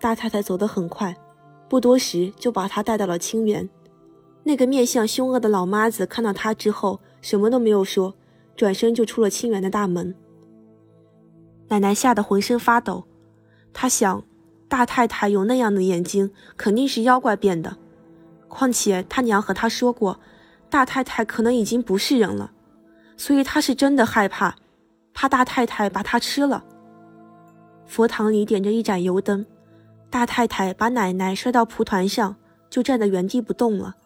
[0.00, 1.14] 大太太走得很快，
[1.68, 3.68] 不多时就把她带到了清源。
[4.42, 7.00] 那个面相凶恶的老妈子看到她之后。
[7.22, 8.14] 什么都没有说，
[8.56, 10.14] 转身就出了清源的大门。
[11.68, 13.04] 奶奶吓得浑身发抖，
[13.74, 14.24] 她想，
[14.70, 17.76] 大太太有那样的眼睛，肯定是妖怪变的。
[18.48, 20.18] 况且她娘和她说过，
[20.70, 22.50] 大太太可能已经不是人了，
[23.18, 24.56] 所以她是真的害怕，
[25.12, 26.64] 怕大太太把她吃了。
[27.84, 29.44] 佛堂里点着一盏油灯，
[30.10, 32.36] 大太太把奶奶摔到蒲团上，
[32.68, 33.96] 就站在原地不动了。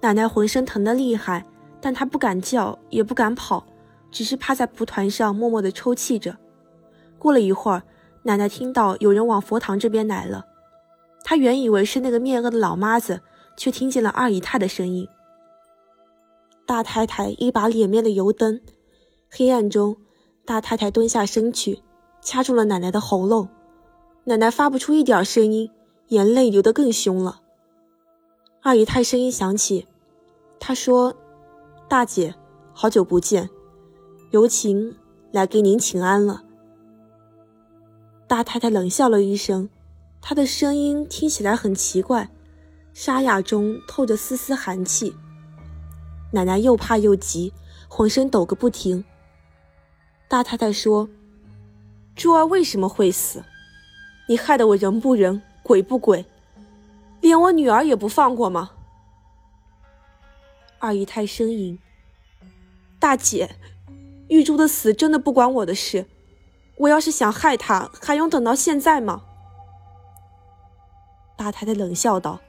[0.00, 1.46] 奶奶浑身疼得厉害。
[1.78, 3.64] 但她不敢叫，也不敢跑，
[4.10, 6.36] 只是趴在蒲团上默默地抽泣着。
[7.18, 7.82] 过了一会儿，
[8.24, 10.46] 奶奶听到有人往佛堂这边来了，
[11.22, 13.20] 她原以为是那个面恶的老妈子，
[13.56, 15.06] 却听见了二姨太的声音。
[16.64, 18.60] 大太太一把脸面的油灯，
[19.30, 19.96] 黑暗中，
[20.44, 21.82] 大太太蹲下身去，
[22.20, 23.48] 掐住了奶奶的喉咙，
[24.28, 25.70] 奶奶发不出一点声音，
[26.08, 27.42] 眼泪流得更凶了。
[28.60, 29.86] 二姨太声音响起，
[30.58, 31.16] 她说。
[31.88, 32.34] 大姐，
[32.72, 33.48] 好久不见，
[34.32, 34.96] 有请
[35.30, 36.42] 来给您请安了。
[38.26, 39.68] 大太太冷笑了一声，
[40.20, 42.28] 她的声音听起来很奇怪，
[42.92, 45.14] 沙哑中透着丝丝寒气。
[46.32, 47.52] 奶奶又怕又急，
[47.86, 49.04] 浑身抖个不停。
[50.26, 51.08] 大太太说
[52.16, 53.44] ：“珠儿为什么会死？
[54.28, 56.24] 你害得我人不人，鬼不鬼，
[57.20, 58.70] 连我女儿也不放过吗？”
[60.78, 61.78] 二姨太呻吟
[63.00, 63.56] ：“大姐，
[64.28, 66.06] 玉珠的死真的不关我的事。
[66.76, 69.22] 我要是想害她，还用等到现在吗？”
[71.36, 72.40] 大太太冷笑道：“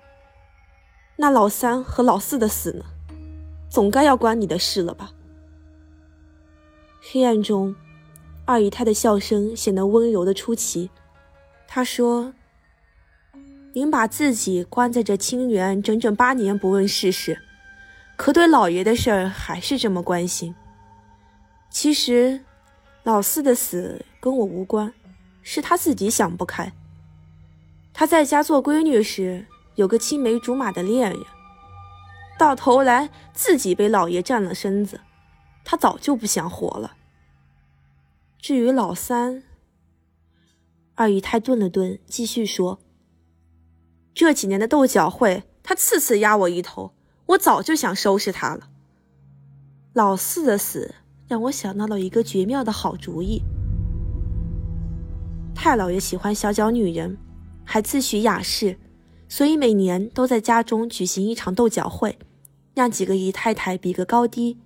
[1.17, 2.85] 那老三和老四的死呢？
[3.69, 5.11] 总该要关你的事了吧？”
[7.01, 7.75] 黑暗中，
[8.45, 10.89] 二姨太的笑声显得温柔的出奇。
[11.67, 12.33] 他说
[13.73, 17.39] ：“您把自己关在这清源整整八年，不问世事。”
[18.15, 20.55] 可对老爷的事儿还是这么关心。
[21.69, 22.43] 其实，
[23.03, 24.91] 老四的死跟我无关，
[25.43, 26.73] 是他自己想不开。
[27.93, 31.19] 他在家做闺女时有个青梅竹马的恋人，
[32.39, 35.01] 到头来自己被老爷占了身子，
[35.63, 36.95] 他早就不想活了。
[38.39, 39.43] 至于老三，
[40.97, 42.79] 二姨太顿了顿，继续说
[44.15, 46.93] ：“这几年的斗角会，他次次压我一头。”
[47.27, 48.69] 我早就想收拾他了。
[49.93, 50.95] 老四的死
[51.27, 53.43] 让我想到了一个绝妙的好主意。
[55.53, 57.17] 太老爷喜欢小脚女人，
[57.63, 58.77] 还自诩雅士，
[59.27, 62.17] 所以每年都在家中举行一场斗角会，
[62.73, 64.57] 让几个姨太太比个高低。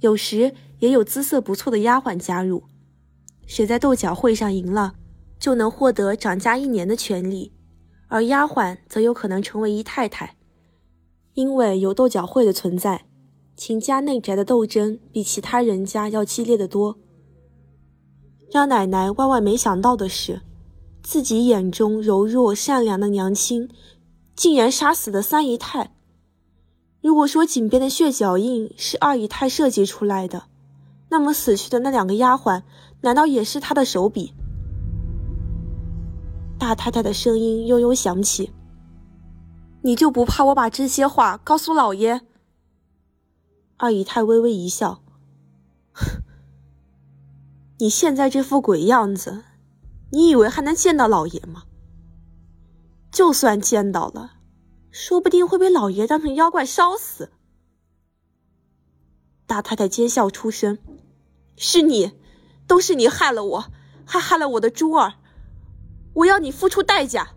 [0.00, 2.64] 有时也有姿色不错的丫鬟加入，
[3.46, 4.94] 谁在斗角会上赢了，
[5.38, 7.52] 就能获得掌家一年的权利，
[8.08, 10.36] 而丫鬟则有可能成为姨太太。
[11.34, 13.04] 因为有斗角会的存在，
[13.56, 16.96] 秦家内宅的斗争比其他人家要激烈的多。
[18.50, 20.40] 让奶奶万万没想到的是，
[21.02, 23.68] 自己眼中柔弱善良的娘亲，
[24.34, 25.92] 竟然杀死了三姨太。
[27.02, 30.44] 如果说井边的血脚印是二姨太设计出来的，
[31.10, 32.62] 那么死去的那两个丫鬟，
[33.02, 34.32] 难道也是她的手笔？
[36.58, 38.52] 大太太的声音悠悠响起。
[39.82, 42.22] 你就不怕我把这些话告诉老爷？
[43.76, 45.02] 二姨太微微一笑
[47.78, 49.44] ：“你现在这副鬼样子，
[50.10, 51.64] 你以为还能见到老爷吗？
[53.12, 54.38] 就算见到了，
[54.90, 57.30] 说不定会被老爷当成妖怪烧死。”
[59.46, 60.78] 大太太尖笑出声
[61.56, 62.12] ：“是你，
[62.66, 63.64] 都是你害了我，
[64.04, 65.14] 还害了我的珠儿。
[66.16, 67.30] 我要你付出代价。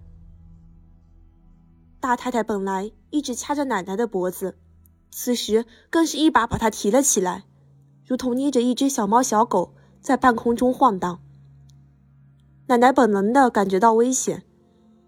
[2.00, 4.58] 大太太本来一直掐着奶奶的脖子，
[5.12, 7.44] 此时更是一把把她提了起来，
[8.06, 11.20] 如同捏着一只小猫小狗在半空中晃荡。
[12.68, 14.44] 奶奶本能的感觉到危险，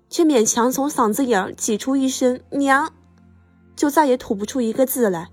[0.10, 2.92] 却勉强从嗓子眼儿挤出一声“娘”，
[3.78, 5.30] 就再也吐不出一个字来。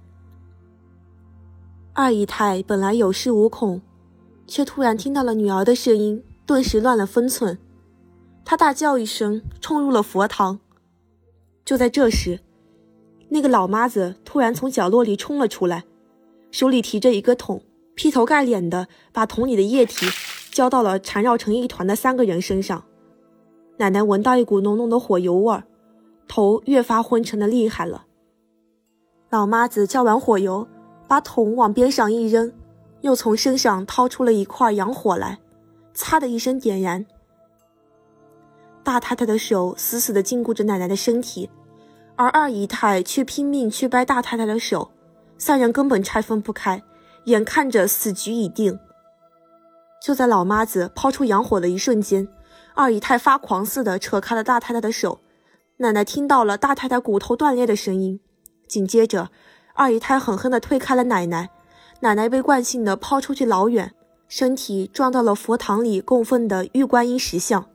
[1.93, 3.83] 二姨太本来有恃无恐，
[4.47, 7.59] 却突然听到了女儿的声音，顿时乱了分寸。
[8.51, 10.59] 他大叫一声，冲入了佛堂。
[11.67, 12.41] 就在这时，
[13.29, 15.85] 那个老妈子突然从角落里冲了出来，
[16.51, 17.63] 手里提着一个桶，
[17.95, 20.07] 劈头盖脸的把桶里的液体
[20.51, 22.83] 浇到了缠绕成一团的三个人身上。
[23.77, 25.65] 奶奶闻到一股浓浓的火油味儿，
[26.27, 28.07] 头越发昏沉的厉害了。
[29.29, 30.67] 老妈子浇完火油，
[31.07, 32.51] 把桶往边上一扔，
[33.03, 35.39] 又从身上掏出了一块洋火来，
[35.93, 37.05] 擦的一声点燃。
[38.89, 41.51] 大太太的手死死地禁锢着奶奶的身体。
[42.17, 44.91] 而二姨太却拼命去掰大太太的手，
[45.37, 46.83] 三人根本拆分不开，
[47.25, 48.81] 眼看着死局已定。
[50.01, 52.27] 就在老妈子抛出洋火的一瞬间，
[52.75, 55.21] 二姨太发狂似的扯开了大太太的手。
[55.77, 58.19] 奶奶听到了大太太骨头断裂的声音，
[58.67, 59.29] 紧接着，
[59.75, 61.51] 二姨太狠狠地推开了奶奶，
[62.01, 63.93] 奶奶被惯性的抛出去老远，
[64.29, 67.67] 身体撞到了佛堂里供奉的玉观音石像，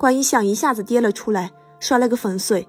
[0.00, 2.66] 观音像一下子跌了出来，摔了个粉碎。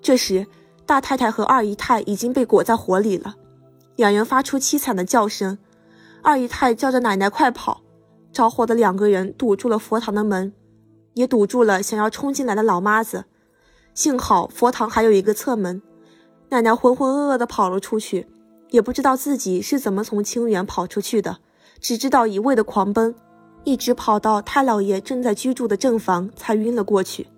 [0.00, 0.44] 这时，
[0.84, 3.36] 大太太和二姨太已经被裹在火里了，
[3.94, 5.56] 两人发出凄惨的叫声。
[6.20, 7.82] 二姨太叫着奶奶快跑，
[8.32, 10.52] 着火的两个人堵住了佛堂的门，
[11.14, 13.26] 也堵住了想要冲进来的老妈子。
[13.94, 15.80] 幸好佛堂还有一个侧门，
[16.48, 18.26] 奶奶浑浑噩噩地跑了出去，
[18.70, 21.38] 也不知道自己是怎么从清远跑出去的，
[21.78, 23.14] 只知道一味的狂奔，
[23.64, 27.28] 一直跑到太老爷正在居住的正房，才晕了过去。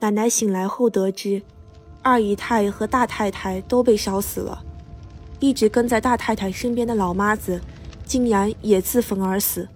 [0.00, 1.42] 奶奶醒来后得知，
[2.02, 4.62] 二姨太和大太太都被烧死了，
[5.40, 7.60] 一直跟在大太太身边的老妈子，
[8.04, 9.68] 竟然也自焚而死。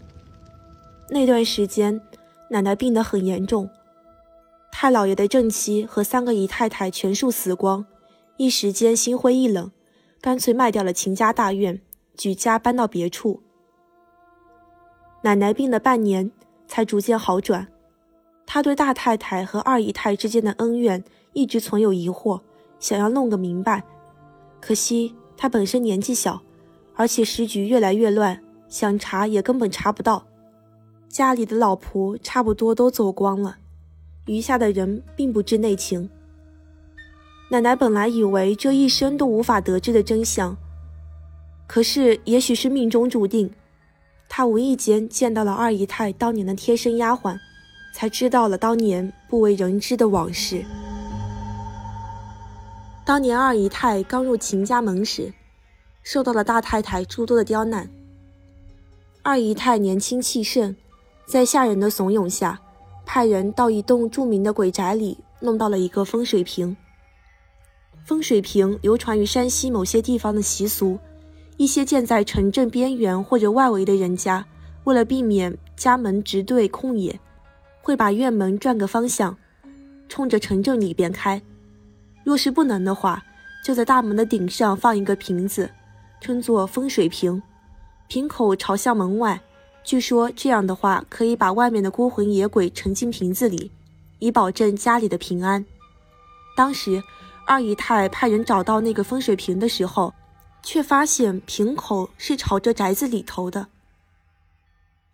[1.09, 2.01] 那段时间，
[2.51, 3.71] 奶奶病得很严重，
[4.73, 7.87] 太老爷的正妻和三个姨太太全数死光，
[8.37, 9.71] 一时间心灰意冷，
[10.21, 11.81] 干脆卖掉了秦家大院，
[12.17, 13.43] 举家搬到别处。
[15.27, 16.31] 奶奶病了半年，
[16.69, 17.67] 才逐渐好转。
[18.47, 21.03] 他对大太太和二姨太之间的恩怨
[21.33, 22.41] 一直存有疑惑，
[22.79, 23.83] 想要弄个明白。
[24.61, 26.41] 可惜他本身年纪小，
[26.95, 30.25] 而且时局越来越乱，想查也根本查不到。
[31.09, 33.57] 家里的老仆差不多都走光了，
[34.27, 36.09] 余下的人并不知内情。
[37.51, 40.57] 奶奶本来以为这一生都无法得知的真相，
[41.67, 43.51] 可是也许是命中注定，
[44.29, 47.39] 他无意间见到了二姨太当年的贴身丫鬟。
[47.97, 50.63] 才知道了当年不为人知的往事。
[53.07, 55.33] 当年二姨太刚入秦家门时，
[56.03, 57.89] 受到了大太太诸多的刁难。
[59.23, 60.77] 二姨太年轻气盛，
[61.25, 62.61] 在下人的怂恿下，
[63.07, 66.77] 派人到一栋著名的鬼宅里弄到了一个风水瓶。
[68.05, 70.99] 风水瓶流传于山西某些地方的习俗，
[71.57, 74.45] 一些建在城镇边缘或者外围的人家，
[74.85, 77.19] 为了避免家门直对空野。
[77.83, 79.37] 会把院门转个方向，
[80.09, 81.41] 冲着城镇里边开。
[82.25, 83.23] 若是不能的话，
[83.65, 85.71] 就在大门的顶上放一个瓶子，
[86.21, 87.41] 称作风水瓶，
[88.09, 89.41] 瓶口朝向门外。
[89.85, 93.71] 据说这样的话可以把外面的孤魂野鬼沉进瓶子里，
[94.19, 95.65] 以保证家里的平安。
[96.57, 97.01] 当时
[97.47, 100.13] 二姨太派人找到那个风水瓶的时候，
[100.67, 103.69] 却发现瓶口是朝着宅子里头的。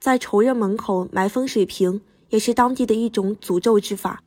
[0.01, 2.01] 在仇人门口埋风水瓶。
[2.33, 4.23] 也是当地的一种诅咒之法，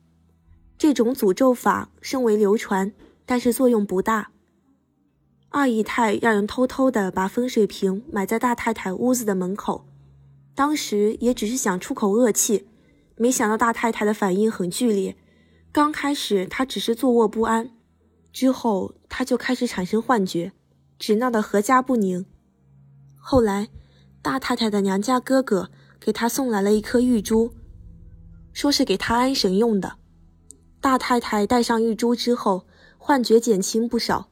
[0.78, 2.92] 这种诅咒法甚为流传，
[3.24, 4.30] 但是作用不大。
[5.48, 9.84] 二姨太让人偷偷的把风水瓶埋在大太太屋子的门口，
[10.54, 12.68] 当时也只是想出口恶气，
[13.16, 15.16] 没想到大太太的反应很剧烈。
[15.72, 17.72] 刚开始她只是坐卧不安，
[18.32, 20.52] 之后她就开始产生幻觉，
[20.98, 22.26] 只闹得阖家不宁。
[23.16, 23.68] 后来，
[24.22, 25.70] 大太太的娘家哥哥
[26.00, 27.52] 给她送来了一颗玉珠。
[28.52, 29.98] 说是给她安神用的。
[30.80, 32.66] 大太太戴上玉珠之后，
[32.96, 34.30] 幻觉减轻不少。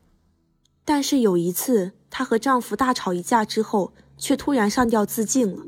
[0.85, 5.67] 但是有一次，她和丈夫大吵一架之后，却突然上吊自尽了。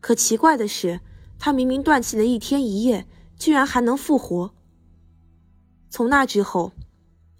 [0.00, 1.00] 可奇怪的是，
[1.38, 3.06] 她明明断气了一天一夜，
[3.36, 4.54] 居然还能复活。
[5.90, 6.72] 从那之后，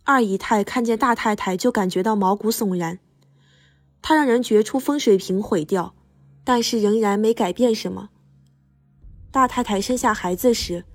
[0.09, 2.98] 二姨太看见大太太就感觉到毛骨悚然。
[4.00, 5.94] 她让人掘出风水瓶毁掉，
[6.44, 8.09] 但是仍然没改变什么。
[9.30, 10.86] 大太太生下孩子时，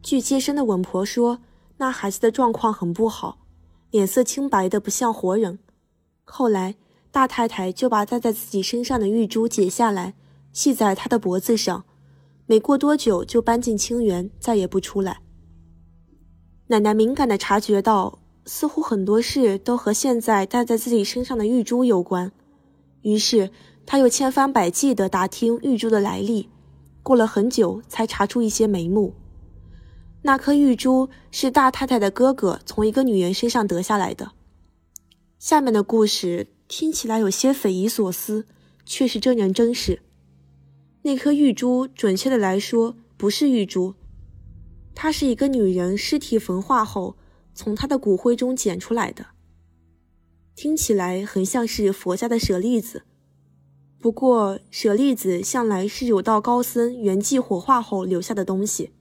[0.00, 1.40] 据接生的稳婆说，
[1.78, 3.38] 那孩子的状况很不好，
[3.90, 5.58] 脸色青白的不像活人。
[6.22, 6.76] 后来，
[7.10, 10.14] 大太太就把戴在自己身上的玉珠解下来，
[10.52, 11.84] 系在她的脖子上，
[12.46, 15.18] 没过多久就搬进清园，再也不出来。
[16.68, 22.32] 奶奶敏感地察觉到，似乎很多事都和现在戴在自己身上的玉珠有关，
[23.02, 23.50] 于是
[23.86, 26.48] 他又千方百计地打听玉珠的来历。
[27.02, 29.14] 过了很久，才查出一些眉目。
[30.22, 34.32] 那颗玉珠是大太太的哥哥从一个女人身上得下来的。
[35.38, 38.46] 下面的故事听起来有些匪夷所思，
[38.86, 40.02] 却是真人真事。
[41.02, 43.94] 那颗玉珠，准确的来说，不是玉珠，
[44.94, 47.16] 它是一个女人尸体焚化后
[47.54, 49.26] 从她的骨灰中捡出来的。
[50.54, 53.02] 听起来很像是佛家的舍利子。
[53.98, 58.92] 不过，舍利子向来是有道高僧圆寂火化后留下的东西。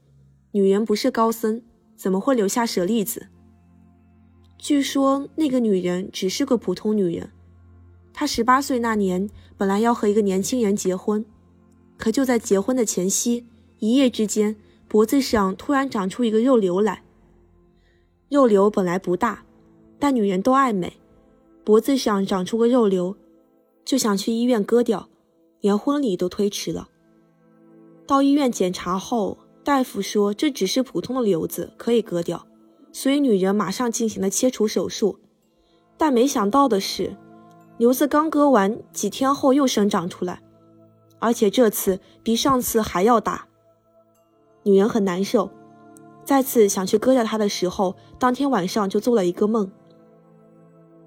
[0.52, 1.64] 女人不是高僧，
[1.98, 3.28] 怎么会留下舍利子？
[4.58, 7.32] 据说那个女人只是个普通女人。
[8.14, 11.26] 她十八岁那年，本来要和一个年轻人结婚，
[11.98, 13.48] 可就在结婚的前夕，
[13.80, 14.56] 一夜之间，
[14.88, 17.04] 脖子上突然长出一个肉瘤来。
[18.32, 19.44] 肉瘤本来不大，
[20.00, 20.94] 但女人都爱美，
[21.66, 23.14] 脖子上长出个肉瘤。
[23.84, 25.10] 就想去医院割掉，
[25.60, 26.88] 连婚礼都推迟了。
[28.08, 32.48] 到医院检查后，大夫说这只是普通的瘤子，可以割掉，
[32.94, 35.20] 所以女人马上进行了切除手术。
[35.98, 37.18] 但没想到的是，
[37.78, 40.42] 瘤子刚割完几天后又生长出来，
[41.20, 43.50] 而且这次比上次还要大。
[44.64, 45.52] 女人很难受，
[46.24, 49.72] 再次想去割掉它的时候，当天晚上就做了一个梦，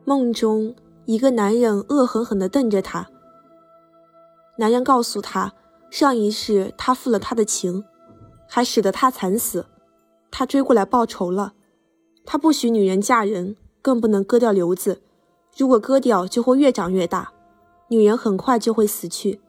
[0.05, 0.75] 梦中。
[1.07, 3.07] 一个男人恶狠狠地瞪着她。
[4.57, 5.53] 男人告诉她，
[5.91, 7.85] 上一世他负了她的情，
[8.49, 9.67] 还使得她惨死，
[10.31, 11.53] 他追过来报仇了。
[12.25, 15.03] 他不许女人嫁人，更不能割掉瘤子，
[15.59, 17.35] 如果割掉就会越长越大，
[17.89, 19.43] 女人很快就会死去。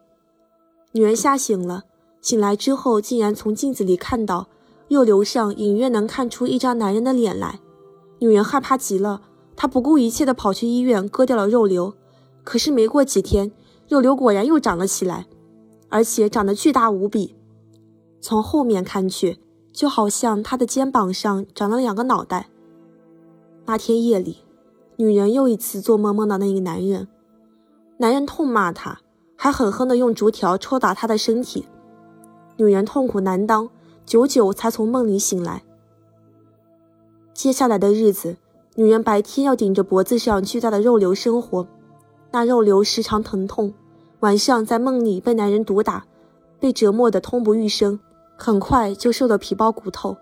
[0.91, 1.86] 女人吓醒了，
[2.20, 4.49] 醒来之后竟然从镜子里看到
[4.88, 7.59] 肉瘤上隐约能看出一张男人的脸来，
[8.19, 9.21] 女人害怕极了。
[9.55, 11.93] 她不顾一切地跑去医院割掉了肉瘤，
[12.43, 13.51] 可是没过几天，
[13.88, 15.25] 肉瘤果然又长了起来，
[15.89, 17.36] 而且长得巨大无比。
[18.19, 19.39] 从后面看去，
[19.71, 22.49] 就好像她的肩膀上长了两个脑袋。
[23.65, 24.39] 那天夜里，
[24.97, 27.07] 女人又一次做梦梦到那个男人，
[27.97, 28.99] 男人痛骂她，
[29.36, 31.65] 还狠狠地用竹条抽打她的身体。
[32.57, 33.69] 女人痛苦难当，
[34.05, 35.63] 久久才从梦里醒来。
[37.33, 38.37] 接下来的日子。
[38.77, 41.65] 女人白天要顶着脖子上巨大的肉瘤生活，
[42.31, 43.73] 那肉瘤时常疼痛，
[44.19, 46.05] 晚上在梦里被男人毒打，
[46.59, 47.97] 被折磨得痛不欲生，
[48.35, 50.17] 很快就瘦得皮包骨头。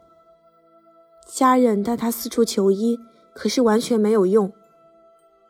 [1.26, 3.00] 家人带她四处求医，
[3.34, 4.54] 可是完全没有用。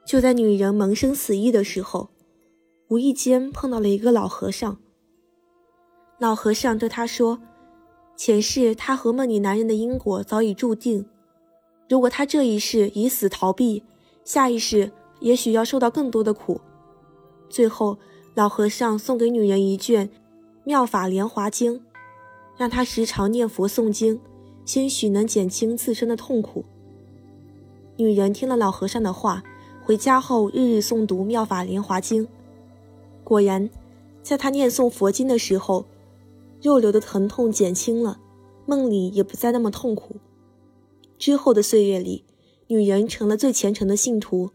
[0.06, 2.08] 就在女人萌生死意的时候，
[2.88, 4.78] 无意间碰到了一个老和尚。
[6.20, 7.40] 老和尚对她说
[8.16, 11.06] ：“前世她和梦里男人的因果早已注定。”
[11.90, 13.84] 如果他这一世以死逃避，
[14.24, 16.60] 下一世也许要受到更多的苦。
[17.50, 17.98] 最后，
[18.34, 20.08] 老和尚送给女人一卷
[20.64, 21.76] 《妙法莲华经》，
[22.58, 24.20] 让她时常念佛诵经，
[24.66, 26.64] 兴许能减轻自身的痛苦。
[27.98, 29.44] 女人听了老和尚的话，
[29.84, 32.26] 回家后日日诵读《妙法莲华经》，
[33.24, 33.70] 果然，
[34.24, 35.86] 在她念诵佛经的时候，
[36.64, 38.22] 肉瘤的疼痛减轻了，
[38.66, 40.16] 梦里也不再那么痛苦。
[41.20, 42.24] 之后的岁月里，
[42.68, 44.52] 女人成了最虔诚的信徒。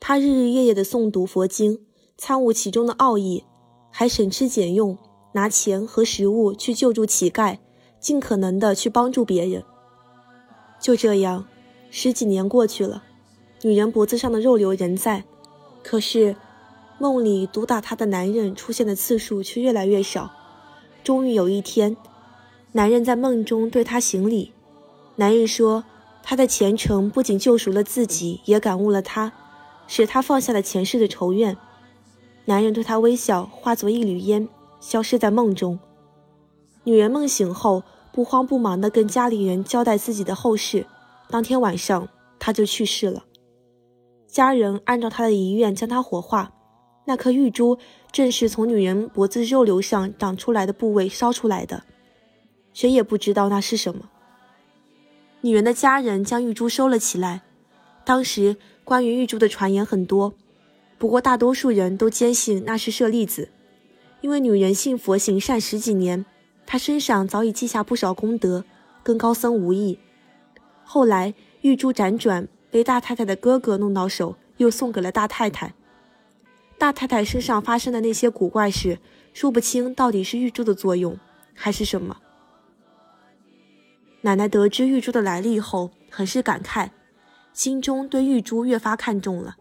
[0.00, 1.86] 她日日夜夜地诵读佛经，
[2.18, 3.44] 参悟其中的奥义，
[3.92, 4.98] 还省吃俭用，
[5.34, 7.58] 拿钱和食物去救助乞丐，
[8.00, 9.62] 尽可能的去帮助别人。
[10.80, 11.46] 就这样，
[11.90, 13.04] 十几年过去了，
[13.62, 15.22] 女人脖子上的肉瘤仍在，
[15.84, 16.34] 可是
[16.98, 20.32] 梦里毒打她的男人出现的次数却越来越少。
[21.06, 21.96] 终于有一天，
[22.72, 24.52] 男人在梦中对她行礼，
[25.14, 25.84] 男人说。
[26.28, 29.32] 他的虔诚不仅救赎了自己，也感悟了她，
[29.86, 31.56] 使她放下了前世的仇怨。
[32.46, 34.48] 男人对她微笑，化作一缕烟，
[34.80, 35.78] 消失在梦中。
[36.82, 40.84] 女人梦醒后，不慌不忙地跟家里人交代自己的后事。
[41.30, 42.08] 当天晚上，
[42.40, 43.22] 她就去世了。
[44.26, 46.55] 家人按照她的遗愿将她火化。
[47.06, 47.78] 那颗玉珠
[48.12, 51.84] 正是从女人脖子肉瘤上长出来的部位烧出来的，
[52.74, 54.10] 谁也不知道那是什么。
[55.40, 57.42] 女人的家人将玉珠收了起来。
[58.04, 60.34] 当时关于玉珠的传言很多，
[60.98, 63.50] 不过大多数人都坚信那是舍利子，
[64.20, 66.24] 因为女人信佛行善十几年，
[66.66, 68.64] 她身上早已记下不少功德，
[69.02, 69.98] 跟高僧无异。
[70.84, 75.74] 后来玉珠辗转被大太太的哥哥弄到手，又送给了大太太。
[76.78, 78.98] 大太太身上发生的那些古怪事，
[79.32, 81.18] 说不清到底是玉珠的作用，
[81.54, 82.18] 还是什么。
[84.22, 86.90] 奶奶得知玉珠的来历后，很是感慨，
[87.52, 89.56] 心中对玉珠越发看重了。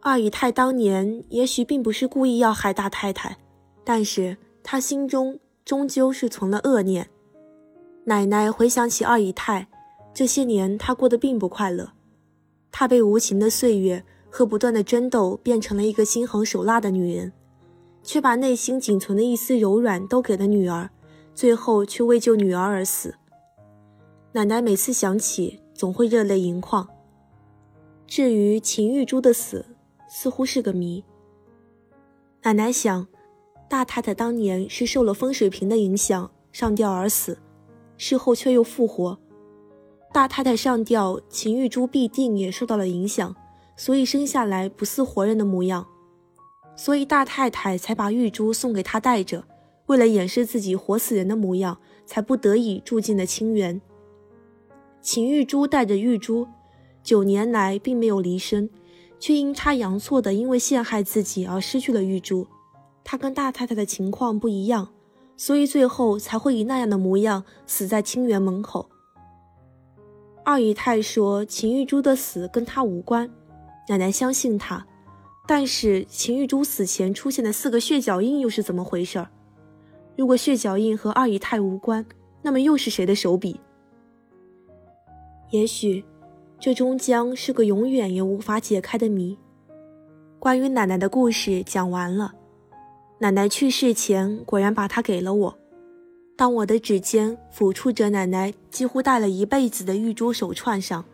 [0.00, 3.38] 二姨太当年也许并不是故意要害大太太，
[3.84, 7.08] 但是她心中终究是存了恶念。
[8.04, 9.68] 奶奶回想起二姨太，
[10.12, 11.92] 这些年她过得并不快乐，
[12.70, 14.04] 她被无情的岁月
[14.36, 17.32] 和不断的争斗变成了一个心狠手辣的女人，
[18.02, 20.90] 却把内心仅存的一丝柔软都给了女儿。
[21.36, 23.14] 最后却为救女儿而死。
[24.32, 26.88] 奶奶每次想起，总会热泪盈眶。
[28.08, 29.64] 至于秦玉珠的死，
[30.08, 31.04] 似乎是个谜。
[32.42, 33.06] 奶奶想，
[33.68, 37.38] 大太太当年是受了风水瓶的影响上吊而死，
[37.96, 39.16] 事后却又复活。
[40.12, 43.34] 大太太上吊，秦玉珠必定也受到了影响，
[43.76, 45.86] 所以生下来不似活人的模样，
[46.76, 49.44] 所以大太太才把玉珠送给她带着。
[49.86, 53.80] 为了掩饰自己活死人的模样，才不得已住进了清园。
[55.02, 56.48] 秦玉珠带着玉珠，
[57.02, 58.70] 九年来并没有离身，
[59.18, 62.46] 却阴差阳错的因为陷害自己而失去了玉珠。
[63.04, 64.88] 她跟大太太的情况不一样，
[65.36, 68.88] 所以最后才会以那样的模样死在清源门口。
[70.42, 73.30] 二姨太说秦玉珠的死跟她无关，
[73.88, 74.86] 奶奶相信他，
[75.46, 79.28] 但是秦玉珠死前出现的四个血脚印又是怎么回事儿？
[80.16, 82.04] 如果血脚印和二姨太无关，
[82.42, 83.60] 那么又是谁的手笔？
[85.50, 86.04] 也许，
[86.58, 89.38] 这终将是个永远也无法解开的谜。
[90.38, 92.32] 关于奶奶的故事讲完了。
[93.18, 95.58] 奶奶去世前果然把它给了我。
[96.36, 101.04] 当我的指尖抚触着奶奶几乎戴了一辈子的玉珠手串上，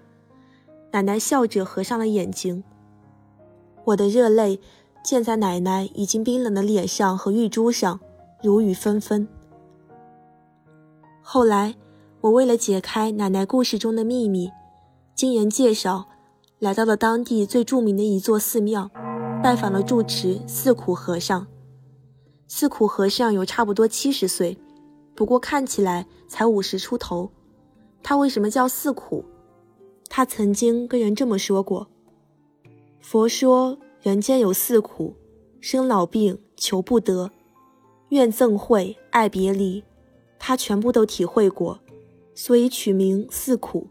[0.93, 2.62] 奶奶笑着合上了眼睛。
[3.84, 4.61] 我的热泪
[5.05, 8.01] 溅在奶奶已经冰冷的脸上和玉珠上。
[8.43, 9.28] 如雨纷纷。
[11.20, 11.74] 后来，
[12.22, 14.51] 我为了解开奶奶故事中的秘密，
[15.14, 16.09] 经人介绍，
[16.59, 18.91] 来到了当地最著名的一座寺庙，
[19.43, 21.47] 拜访了住持四苦和尚。
[22.49, 24.57] 四苦和尚有差不多七十岁，
[25.14, 27.30] 不过看起来才五十出头。
[28.03, 29.22] 他为什么叫四苦？
[30.13, 31.87] 他曾经跟人这么说过
[33.01, 35.15] ：“佛说人间有四苦，
[35.61, 37.31] 生老病求不得。”
[38.11, 39.85] 怨憎会、爱别离，
[40.37, 41.79] 他全部都体会过，
[42.35, 43.87] 所以取名四苦，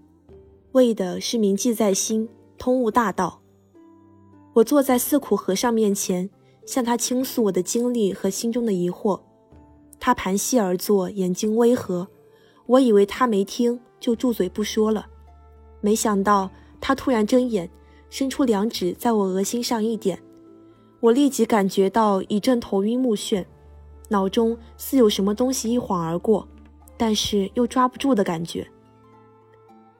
[0.73, 3.41] 为的是铭记在心，通悟大道。
[4.55, 6.29] 我坐在四苦和尚面前，
[6.65, 9.21] 向他倾诉我的经历和心中的疑惑。
[10.01, 12.09] 他盘膝而坐，眼睛微合，
[12.65, 15.07] 我以为他没听，就住嘴不说了。
[15.81, 16.49] 没想到
[16.81, 17.69] 他突然睁眼，
[18.09, 20.19] 伸出两指在我额心上一点，
[20.99, 23.45] 我立即感觉到一阵头晕目眩。
[24.09, 26.47] 脑中似有什么东西一晃而过，
[26.97, 28.67] 但是又抓不住的感觉。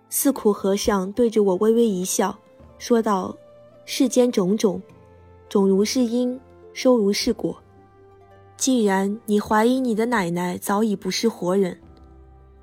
[0.10, 2.36] 四苦和尚对着我微微一笑，
[2.80, 3.38] 说道
[3.86, 4.82] ：“世间种种，
[5.48, 6.40] 种如是因，
[6.74, 7.56] 收如是果。
[8.58, 11.80] 既然你怀疑你的奶奶早已不是活人，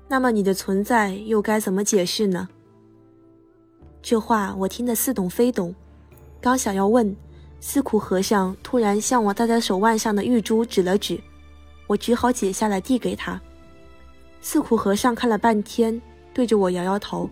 [0.09, 2.49] 那么你的存在又该怎么解释呢？”
[4.01, 5.73] 这话我听得似懂非懂，
[6.39, 7.15] 刚想要问，
[7.59, 11.19] 四苦和尚突然向我戴在手腕上的玉珠指了指。
[11.87, 13.41] 我只好解下来递给他。
[14.41, 16.01] 四苦和尚看了半天，
[16.33, 17.29] 对着我摇摇头：“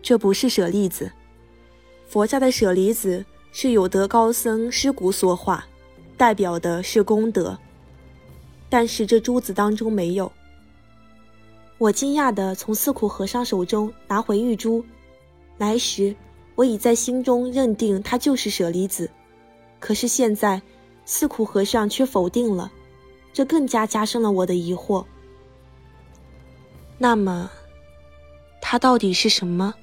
[0.00, 1.10] 这不是舍利子，
[2.06, 5.66] 佛家的舍利子是有德高僧尸骨所化，
[6.16, 7.58] 代表的是功德。
[8.68, 10.30] 但是这珠子当中没有。”
[11.78, 14.84] 我惊讶地从四苦和尚手中拿回玉珠，
[15.58, 16.14] 来时
[16.54, 19.10] 我已在心中认定他就是舍利子，
[19.78, 20.60] 可是现在
[21.04, 22.70] 四苦和尚却否定了。
[23.32, 25.04] 这更加加深了我的疑惑。
[26.98, 27.50] 那么，
[28.62, 29.74] 他到底是什么？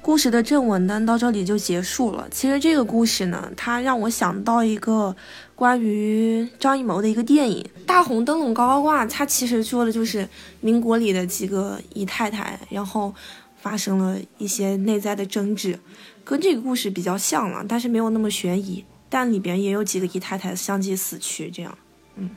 [0.00, 2.28] 故事的正文呢，到这里就结束了。
[2.30, 5.14] 其实这个故事呢，它让我想到一个
[5.54, 10.28] 关于张艺谋的一个电影《大红灯笼高高挂》，它其实说的就是
[10.60, 13.14] 民国里的几个姨太太，然后
[13.62, 15.78] 发生了一些内在的争执，
[16.22, 18.84] 跟这个故事比较像了，但是没有那么悬疑。
[19.08, 21.78] 但里边也有几个姨太太相继死去，这样，
[22.16, 22.30] 嗯。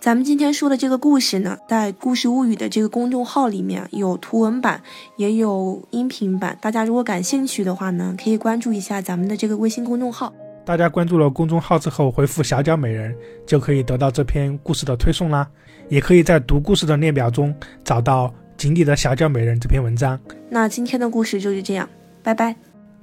[0.00, 4.82] 咱们今天说的这个故事呢，在“故事物语”的这个公众号里面有图文版，
[5.16, 6.58] 也有音频版。
[6.60, 10.30] 大家如果感兴趣的话呢，可以关注一下咱们的这个微信公众号。
[10.66, 13.16] 大家关注了公众号之后，回复“小脚美人”
[13.46, 15.48] 就可以得到这篇故事的推送啦。
[15.88, 17.54] 也可以在读故事的列表中
[17.84, 20.18] 找到《井底的小脚美人》这篇文章。
[20.48, 21.88] 那今天的故事就是这样，
[22.22, 22.56] 拜拜，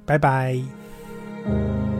[0.04, 1.91] 拜拜。